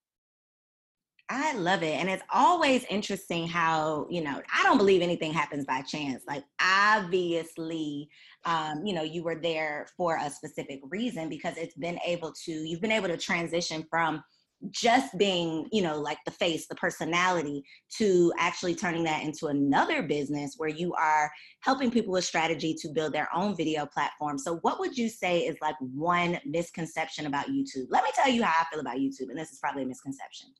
I 1.30 1.54
love 1.54 1.82
it. 1.82 1.94
And 1.98 2.10
it's 2.10 2.22
always 2.32 2.84
interesting 2.90 3.48
how, 3.48 4.06
you 4.10 4.22
know, 4.22 4.42
I 4.54 4.62
don't 4.62 4.76
believe 4.76 5.00
anything 5.00 5.32
happens 5.32 5.64
by 5.64 5.80
chance. 5.80 6.22
Like, 6.28 6.44
obviously, 6.60 8.10
um, 8.44 8.84
you 8.84 8.94
know, 8.94 9.02
you 9.02 9.22
were 9.22 9.40
there 9.40 9.86
for 9.96 10.18
a 10.20 10.28
specific 10.28 10.80
reason 10.90 11.30
because 11.30 11.56
it's 11.56 11.76
been 11.76 11.98
able 12.04 12.32
to, 12.44 12.52
you've 12.52 12.82
been 12.82 12.92
able 12.92 13.08
to 13.08 13.16
transition 13.16 13.86
from 13.88 14.22
just 14.70 15.16
being, 15.16 15.66
you 15.72 15.82
know, 15.82 15.98
like 15.98 16.18
the 16.26 16.30
face, 16.30 16.66
the 16.66 16.74
personality, 16.74 17.64
to 17.96 18.32
actually 18.38 18.74
turning 18.74 19.04
that 19.04 19.22
into 19.22 19.46
another 19.46 20.02
business 20.02 20.54
where 20.58 20.68
you 20.68 20.92
are 20.94 21.30
helping 21.60 21.90
people 21.90 22.12
with 22.12 22.24
strategy 22.24 22.74
to 22.74 22.88
build 22.88 23.14
their 23.14 23.28
own 23.34 23.56
video 23.56 23.86
platform. 23.86 24.38
So, 24.38 24.56
what 24.58 24.78
would 24.78 24.96
you 24.96 25.08
say 25.08 25.40
is 25.40 25.56
like 25.60 25.76
one 25.80 26.38
misconception 26.46 27.26
about 27.26 27.48
YouTube? 27.48 27.86
Let 27.90 28.04
me 28.04 28.10
tell 28.14 28.30
you 28.30 28.42
how 28.42 28.62
I 28.62 28.64
feel 28.70 28.80
about 28.80 28.96
YouTube, 28.96 29.30
and 29.30 29.38
this 29.38 29.52
is 29.52 29.58
probably 29.58 29.82
a 29.82 29.86
misconception. 29.86 30.50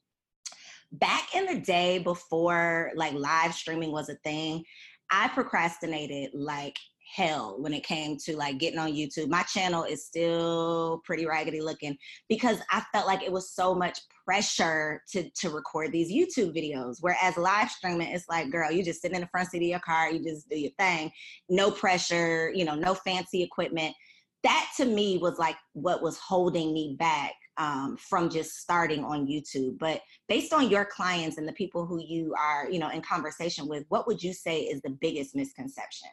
Back 1.00 1.34
in 1.34 1.46
the 1.46 1.60
day 1.60 1.98
before 1.98 2.92
like 2.94 3.14
live 3.14 3.52
streaming 3.54 3.90
was 3.90 4.08
a 4.08 4.14
thing, 4.22 4.64
I 5.10 5.28
procrastinated 5.28 6.30
like 6.34 6.76
hell 7.14 7.56
when 7.58 7.72
it 7.72 7.84
came 7.84 8.16
to 8.16 8.36
like 8.36 8.58
getting 8.58 8.78
on 8.78 8.92
YouTube. 8.92 9.28
My 9.28 9.42
channel 9.42 9.84
is 9.84 10.06
still 10.06 11.00
pretty 11.04 11.26
raggedy 11.26 11.60
looking 11.60 11.96
because 12.28 12.58
I 12.70 12.82
felt 12.92 13.06
like 13.06 13.22
it 13.22 13.32
was 13.32 13.52
so 13.52 13.74
much 13.74 13.98
pressure 14.24 15.02
to 15.12 15.28
to 15.30 15.50
record 15.50 15.92
these 15.92 16.12
YouTube 16.12 16.56
videos. 16.56 16.98
Whereas 17.00 17.36
live 17.36 17.70
streaming, 17.70 18.08
it's 18.08 18.28
like, 18.28 18.50
girl, 18.50 18.70
you 18.70 18.84
just 18.84 19.02
sit 19.02 19.12
in 19.12 19.20
the 19.20 19.28
front 19.28 19.50
seat 19.50 19.58
of 19.58 19.68
your 19.68 19.80
car, 19.80 20.10
you 20.10 20.22
just 20.22 20.48
do 20.48 20.58
your 20.58 20.72
thing, 20.78 21.10
no 21.48 21.70
pressure, 21.70 22.52
you 22.54 22.64
know, 22.64 22.74
no 22.74 22.94
fancy 22.94 23.42
equipment. 23.42 23.94
That 24.42 24.70
to 24.76 24.84
me 24.84 25.18
was 25.18 25.38
like 25.38 25.56
what 25.72 26.02
was 26.02 26.18
holding 26.18 26.72
me 26.72 26.96
back 26.98 27.32
um, 27.56 27.96
from 27.96 28.28
just 28.28 28.58
starting 28.58 29.04
on 29.04 29.26
YouTube. 29.26 29.78
But 29.78 30.00
based 30.28 30.52
on 30.52 30.70
your 30.70 30.84
clients 30.84 31.38
and 31.38 31.46
the 31.46 31.52
people 31.52 31.86
who 31.86 32.00
you 32.02 32.34
are, 32.38 32.68
you 32.70 32.78
know, 32.78 32.90
in 32.90 33.00
conversation 33.02 33.68
with, 33.68 33.84
what 33.88 34.06
would 34.06 34.22
you 34.22 34.32
say 34.32 34.60
is 34.62 34.80
the 34.82 34.90
biggest 34.90 35.34
misconception? 35.34 36.08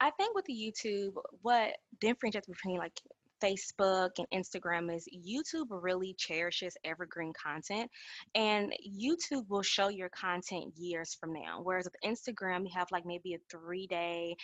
I 0.00 0.10
think 0.10 0.34
with 0.34 0.46
the 0.46 0.54
YouTube, 0.54 1.12
what 1.42 1.76
differentiates 2.00 2.48
between 2.48 2.78
like 2.78 2.98
Facebook 3.42 4.10
and 4.18 4.26
Instagram 4.32 4.94
is 4.94 5.08
YouTube 5.12 5.66
really 5.70 6.14
cherishes 6.18 6.76
evergreen 6.84 7.32
content 7.32 7.90
and 8.34 8.72
YouTube 8.86 9.48
will 9.48 9.62
show 9.62 9.88
your 9.88 10.08
content 10.10 10.72
years 10.76 11.16
from 11.18 11.32
now. 11.32 11.60
Whereas 11.62 11.86
with 11.86 11.96
Instagram, 12.04 12.64
you 12.64 12.70
have 12.74 12.88
like 12.92 13.04
maybe 13.04 13.34
a 13.34 13.38
three 13.50 13.86
day, 13.86 14.36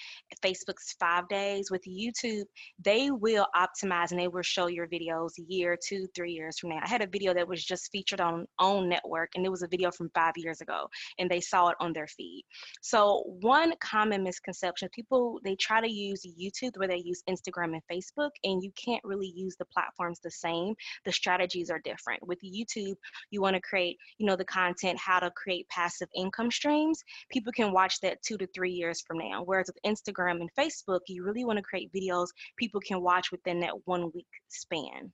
Facebook's 0.45 0.95
five 0.99 1.29
days. 1.29 1.71
With 1.71 1.85
YouTube, 1.85 2.45
they 2.83 3.11
will 3.11 3.47
optimize 3.55 4.11
and 4.11 4.21
they 4.21 4.29
will 4.29 4.43
show 4.43 4.67
your 4.67 4.89
videos 4.89 5.31
year, 5.37 5.77
two, 5.87 6.07
three 6.15 6.33
years 6.33 6.59
from 6.59 6.71
now. 6.71 6.81
I 6.83 6.89
had 6.89 7.03
a 7.03 7.07
video 7.07 7.35
that 7.35 7.47
was 7.47 7.65
just 7.65 7.91
featured 7.93 8.21
on 8.21 8.47
OWN 8.59 8.89
Network 8.89 9.31
and 9.35 9.45
it 9.45 9.51
was 9.51 9.63
a 9.63 9.69
video 9.69 9.91
from 9.91 10.11
five 10.15 10.35
years 10.37 10.61
ago 10.61 10.89
and 11.19 11.31
they 11.31 11.41
saw 11.41 11.69
it 11.69 11.77
on 11.81 11.93
their 11.93 12.07
feed. 12.07 12.45
So, 12.81 13.23
one 13.41 13.75
common 13.81 14.23
misconception 14.23 14.89
people 14.93 15.41
they 15.45 15.55
try 15.57 15.81
to 15.81 15.91
use 15.91 16.27
YouTube 16.27 16.77
where 16.77 16.89
they 16.89 17.03
use 17.05 17.23
Instagram 17.29 17.75
and 17.75 17.83
Facebook, 17.91 18.31
and 18.45 18.63
you 18.63 18.73
can't 18.73 18.88
can't 18.89 19.05
really 19.05 19.33
use 19.35 19.57
the 19.57 19.65
platforms 19.67 20.21
the 20.21 20.31
same. 20.31 20.75
The 21.05 21.13
strategies 21.13 21.71
are 21.71 21.81
different. 21.85 22.27
With 22.27 22.39
YouTube, 22.43 22.97
you 23.31 23.41
want 23.41 23.55
to 23.55 23.61
create, 23.61 23.99
you 24.19 24.27
know, 24.27 24.37
the 24.37 24.45
content, 24.45 24.99
how 24.99 25.21
to 25.21 25.31
create 25.33 25.69
passive 25.69 26.09
income 26.17 26.51
streams. 26.51 27.03
People 27.31 27.53
can 27.53 27.73
watch 27.73 28.01
that 28.01 28.23
two 28.23 28.39
to 28.39 28.47
three 28.55 28.73
years 28.73 29.03
from 29.07 29.19
now. 29.19 29.43
Whereas 29.45 29.69
with 29.69 29.79
Instagram 29.87 30.41
and 30.41 30.51
Facebook, 30.59 31.01
you 31.09 31.25
really 31.25 31.45
want 31.45 31.59
to 31.59 31.63
create 31.63 31.93
videos 31.93 32.29
people 32.57 32.81
can 32.81 33.03
watch 33.03 33.31
within 33.31 33.61
that 33.61 33.87
one 33.87 34.11
week 34.15 34.27
span. 34.49 35.13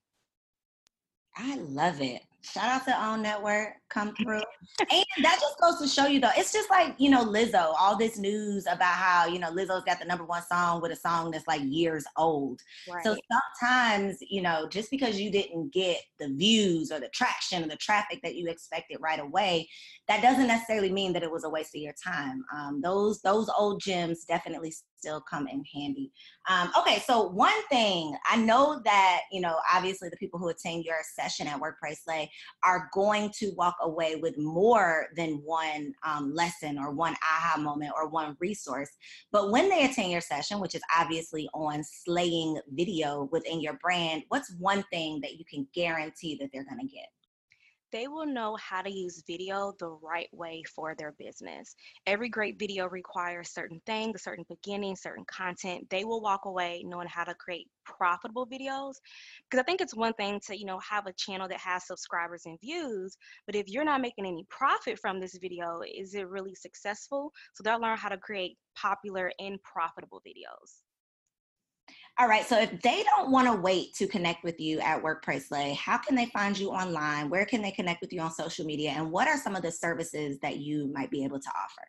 I 1.37 1.57
love 1.57 2.01
it. 2.01 2.23
Shout 2.45 2.69
out 2.69 2.85
to 2.85 2.93
OWN 2.93 3.23
Network, 3.23 3.69
come 3.89 4.15
through. 4.23 4.43
and 4.81 5.05
that 5.23 5.39
just 5.41 5.59
goes 5.61 5.81
to 5.81 5.89
show 5.89 6.07
you 6.07 6.21
though, 6.21 6.31
it's 6.37 6.53
just 6.53 6.69
like, 6.71 6.95
you 6.99 7.11
know, 7.11 7.25
Lizzo, 7.25 7.75
all 7.79 7.97
this 7.97 8.19
news 8.19 8.67
about 8.67 8.95
how, 8.95 9.27
you 9.27 9.39
know, 9.39 9.51
Lizzo's 9.51 9.85
got 9.85 9.99
the 9.99 10.05
number 10.05 10.25
one 10.25 10.43
song 10.43 10.83
with 10.83 10.93
a 10.93 10.97
song 10.97 11.31
that's 11.31 11.47
like 11.47 11.63
years 11.65 12.05
old. 12.17 12.61
Right. 12.89 13.03
So 13.03 13.17
sometimes, 13.61 14.19
you 14.21 14.43
know, 14.43 14.69
just 14.69 14.91
because 14.91 15.19
you 15.19 15.31
didn't 15.31 15.73
get 15.73 15.99
the 16.19 16.29
views 16.29 16.93
or 16.93 17.01
the 17.01 17.09
traction 17.09 17.65
or 17.65 17.69
the 17.69 17.77
traffic 17.77 18.21
that 18.23 18.35
you 18.35 18.49
expected 18.49 18.99
right 19.01 19.21
away, 19.21 19.69
that 20.09 20.23
doesn't 20.23 20.47
necessarily 20.47 20.93
mean 20.93 21.13
that 21.15 21.23
it 21.23 21.31
was 21.31 21.45
a 21.45 21.51
waste 21.51 21.75
of 21.75 21.81
your 21.81 21.95
time. 22.05 22.45
Um, 22.55 22.81
those 22.83 23.23
those 23.23 23.49
old 23.57 23.81
gems 23.81 24.25
definitely 24.25 24.75
still 24.99 25.21
come 25.21 25.47
in 25.49 25.65
handy. 25.75 26.11
Um, 26.49 26.71
okay, 26.79 27.03
so 27.07 27.29
one 27.29 27.53
thing 27.71 28.17
I 28.27 28.37
know 28.37 28.81
that 28.85 29.21
you 29.33 29.41
know, 29.41 29.57
obviously 29.73 30.09
the 30.09 30.17
people 30.17 30.39
who 30.39 30.49
attend 30.49 30.85
your 30.85 30.99
session 31.15 31.47
at 31.47 31.59
Work 31.59 31.79
Pray 31.81 31.95
Slay 31.95 32.31
are 32.65 32.89
going 32.93 33.31
to 33.39 33.53
walk 33.57 33.77
away 33.83 34.17
with 34.17 34.37
more 34.39 35.07
than 35.17 35.43
one 35.45 35.93
um, 36.07 36.35
lesson 36.35 36.79
or 36.79 36.93
one 36.93 37.15
aha 37.23 37.61
moment 37.61 37.93
or 37.97 38.09
one 38.09 38.37
resource. 38.41 38.91
But 39.33 39.51
when 39.51 39.69
they 39.69 39.85
attend 39.85 40.11
your 40.11 40.21
session, 40.21 40.61
which 40.61 40.75
is 40.75 40.83
obviously 40.97 41.49
on 41.55 41.83
slaying 41.85 42.59
video 42.73 43.29
within 43.33 43.61
your 43.61 43.79
brand, 43.83 44.25
what's 44.29 44.55
one 44.59 44.85
thing 44.93 45.21
that 45.23 45.39
you 45.39 45.45
can 45.45 45.67
guarantee 45.75 46.37
that 46.41 46.51
they're 46.53 46.65
going 46.65 46.81
to 46.81 46.95
get? 46.95 47.09
They 47.95 48.09
will 48.09 48.27
know 48.27 48.57
how 48.57 48.83
to 48.83 48.91
use 48.91 49.23
video 49.25 49.73
the 49.79 49.89
right 50.03 50.29
way 50.33 50.65
for 50.75 50.97
their 50.99 51.15
business. 51.17 51.77
Every 52.09 52.29
great 52.29 52.59
video 52.59 52.89
requires 52.89 53.51
certain 53.51 53.81
things, 53.87 54.17
a 54.17 54.19
certain 54.19 54.45
beginning, 54.49 54.97
certain 54.97 55.25
content. 55.27 55.89
They 55.91 56.05
will 56.05 56.21
walk 56.21 56.45
away 56.45 56.83
knowing 56.85 57.07
how 57.07 57.23
to 57.23 57.35
create 57.35 57.69
profitable 57.85 58.49
videos. 58.49 58.95
Because 59.49 59.61
I 59.61 59.63
think 59.63 59.81
it's 59.81 59.95
one 59.95 60.13
thing 60.15 60.41
to, 60.47 60.59
you 60.59 60.67
know, 60.67 60.81
have 60.81 61.07
a 61.07 61.13
channel 61.13 61.47
that 61.47 61.61
has 61.61 61.87
subscribers 61.87 62.43
and 62.47 62.59
views, 62.61 63.17
but 63.47 63.55
if 63.55 63.69
you're 63.69 63.85
not 63.85 64.01
making 64.01 64.27
any 64.27 64.45
profit 64.51 64.99
from 64.99 65.21
this 65.21 65.39
video, 65.41 65.81
is 65.87 66.17
it 66.17 66.29
really 66.29 66.57
successful? 66.57 67.31
So 67.53 67.63
they'll 67.63 67.81
learn 67.81 67.97
how 67.97 68.09
to 68.09 68.19
create 68.19 68.59
popular 68.75 69.31
and 69.39 69.63
profitable 69.63 70.21
videos. 70.27 70.84
All 72.19 72.29
right. 72.29 72.47
So 72.47 72.61
if 72.61 72.81
they 72.83 73.03
don't 73.03 73.33
want 73.33 73.49
to 73.49 73.61
wait 73.61 73.95
to 73.95 74.07
connect 74.07 74.45
with 74.45 74.61
you 74.61 74.79
at 74.79 75.03
Work 75.03 75.25
Pray 75.25 75.41
Slay, 75.41 75.75
how 75.75 75.99
can 75.99 76.15
they 76.15 76.27
find 76.27 76.57
you 76.57 76.71
online? 76.71 77.29
Where 77.29 77.45
can 77.45 77.61
they 77.61 77.73
connect 77.73 78.01
with 78.03 78.13
you 78.13 78.21
on 78.21 78.31
social 78.33 78.65
media? 78.65 78.91
And 78.91 79.11
what 79.11 79.27
are 79.27 79.37
some 79.37 79.57
of 79.57 79.63
the 79.63 79.73
services 79.73 80.39
that 80.41 80.59
you 80.59 80.93
might 80.95 81.11
be 81.11 81.25
able 81.25 81.41
to 81.41 81.49
offer? 81.49 81.89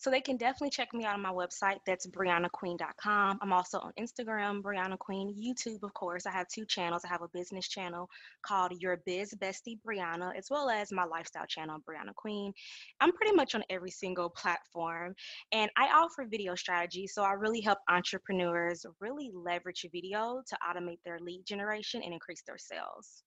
So 0.00 0.10
they 0.10 0.20
can 0.20 0.36
definitely 0.36 0.70
check 0.70 0.94
me 0.94 1.04
out 1.04 1.14
on 1.14 1.22
my 1.22 1.32
website. 1.32 1.78
That's 1.84 2.06
BriannaQueen.com. 2.06 3.38
I'm 3.42 3.52
also 3.52 3.80
on 3.80 3.92
Instagram, 3.98 4.62
Brianna 4.62 4.96
Queen, 4.96 5.34
YouTube, 5.34 5.82
of 5.82 5.92
course. 5.92 6.24
I 6.24 6.30
have 6.30 6.46
two 6.46 6.64
channels. 6.64 7.02
I 7.04 7.08
have 7.08 7.22
a 7.22 7.28
business 7.28 7.66
channel 7.66 8.08
called 8.42 8.72
Your 8.78 8.98
Biz 9.04 9.34
Bestie 9.38 9.80
Brianna, 9.84 10.36
as 10.36 10.46
well 10.50 10.70
as 10.70 10.92
my 10.92 11.04
lifestyle 11.04 11.46
channel, 11.46 11.78
Brianna 11.80 12.14
Queen. 12.14 12.52
I'm 13.00 13.12
pretty 13.12 13.34
much 13.34 13.56
on 13.56 13.64
every 13.70 13.90
single 13.90 14.30
platform. 14.30 15.16
And 15.50 15.68
I 15.76 15.88
offer 15.88 16.26
video 16.30 16.54
strategy. 16.54 17.08
So 17.08 17.24
I 17.24 17.32
really 17.32 17.60
help 17.60 17.78
entrepreneurs 17.88 18.86
really 19.00 19.32
leverage 19.34 19.84
video 19.92 20.42
to 20.46 20.58
automate 20.64 21.00
their 21.04 21.18
lead 21.18 21.44
generation 21.44 22.02
and 22.04 22.12
increase 22.12 22.42
their 22.46 22.58
sales. 22.58 23.24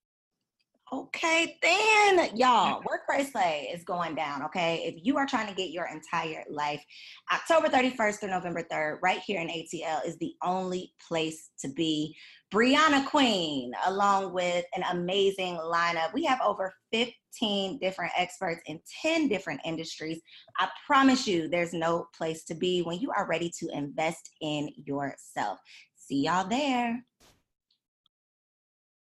Okay, 0.94 1.58
then 1.62 2.36
y'all, 2.36 2.82
Work 2.90 3.04
Pray 3.08 3.24
Slay 3.24 3.72
is 3.74 3.86
going 3.86 4.14
down. 4.14 4.44
Okay, 4.44 4.84
if 4.86 4.96
you 5.06 5.18
are 5.18 5.26
trying 5.26 5.48
to 5.48 5.54
get 5.54 5.70
your 5.70 5.88
entire 5.88 6.44
life, 6.50 6.84
October 7.32 7.70
31st 7.70 8.20
through 8.20 8.32
November 8.32 8.62
3rd, 8.70 8.98
right 9.02 9.20
here 9.20 9.40
in 9.40 9.48
ATL, 9.48 10.06
is 10.06 10.18
the 10.18 10.34
only 10.44 10.94
place 11.08 11.52
to 11.62 11.70
be. 11.70 12.14
Brianna 12.54 13.06
Queen, 13.06 13.72
along 13.86 14.34
with 14.34 14.66
an 14.76 14.84
amazing 14.92 15.56
lineup. 15.56 16.14
We 16.14 16.26
have 16.26 16.42
over 16.46 16.74
15 16.92 17.80
different 17.80 18.12
experts 18.18 18.60
in 18.66 18.82
10 19.02 19.30
different 19.30 19.62
industries. 19.64 20.20
I 20.60 20.68
promise 20.86 21.26
you, 21.26 21.48
there's 21.48 21.72
no 21.72 22.08
place 22.14 22.44
to 22.46 22.54
be 22.54 22.82
when 22.82 23.00
you 23.00 23.12
are 23.16 23.30
ready 23.30 23.50
to 23.60 23.70
invest 23.70 24.30
in 24.42 24.70
yourself. 24.76 25.60
See 25.96 26.26
y'all 26.26 26.46
there. 26.46 27.02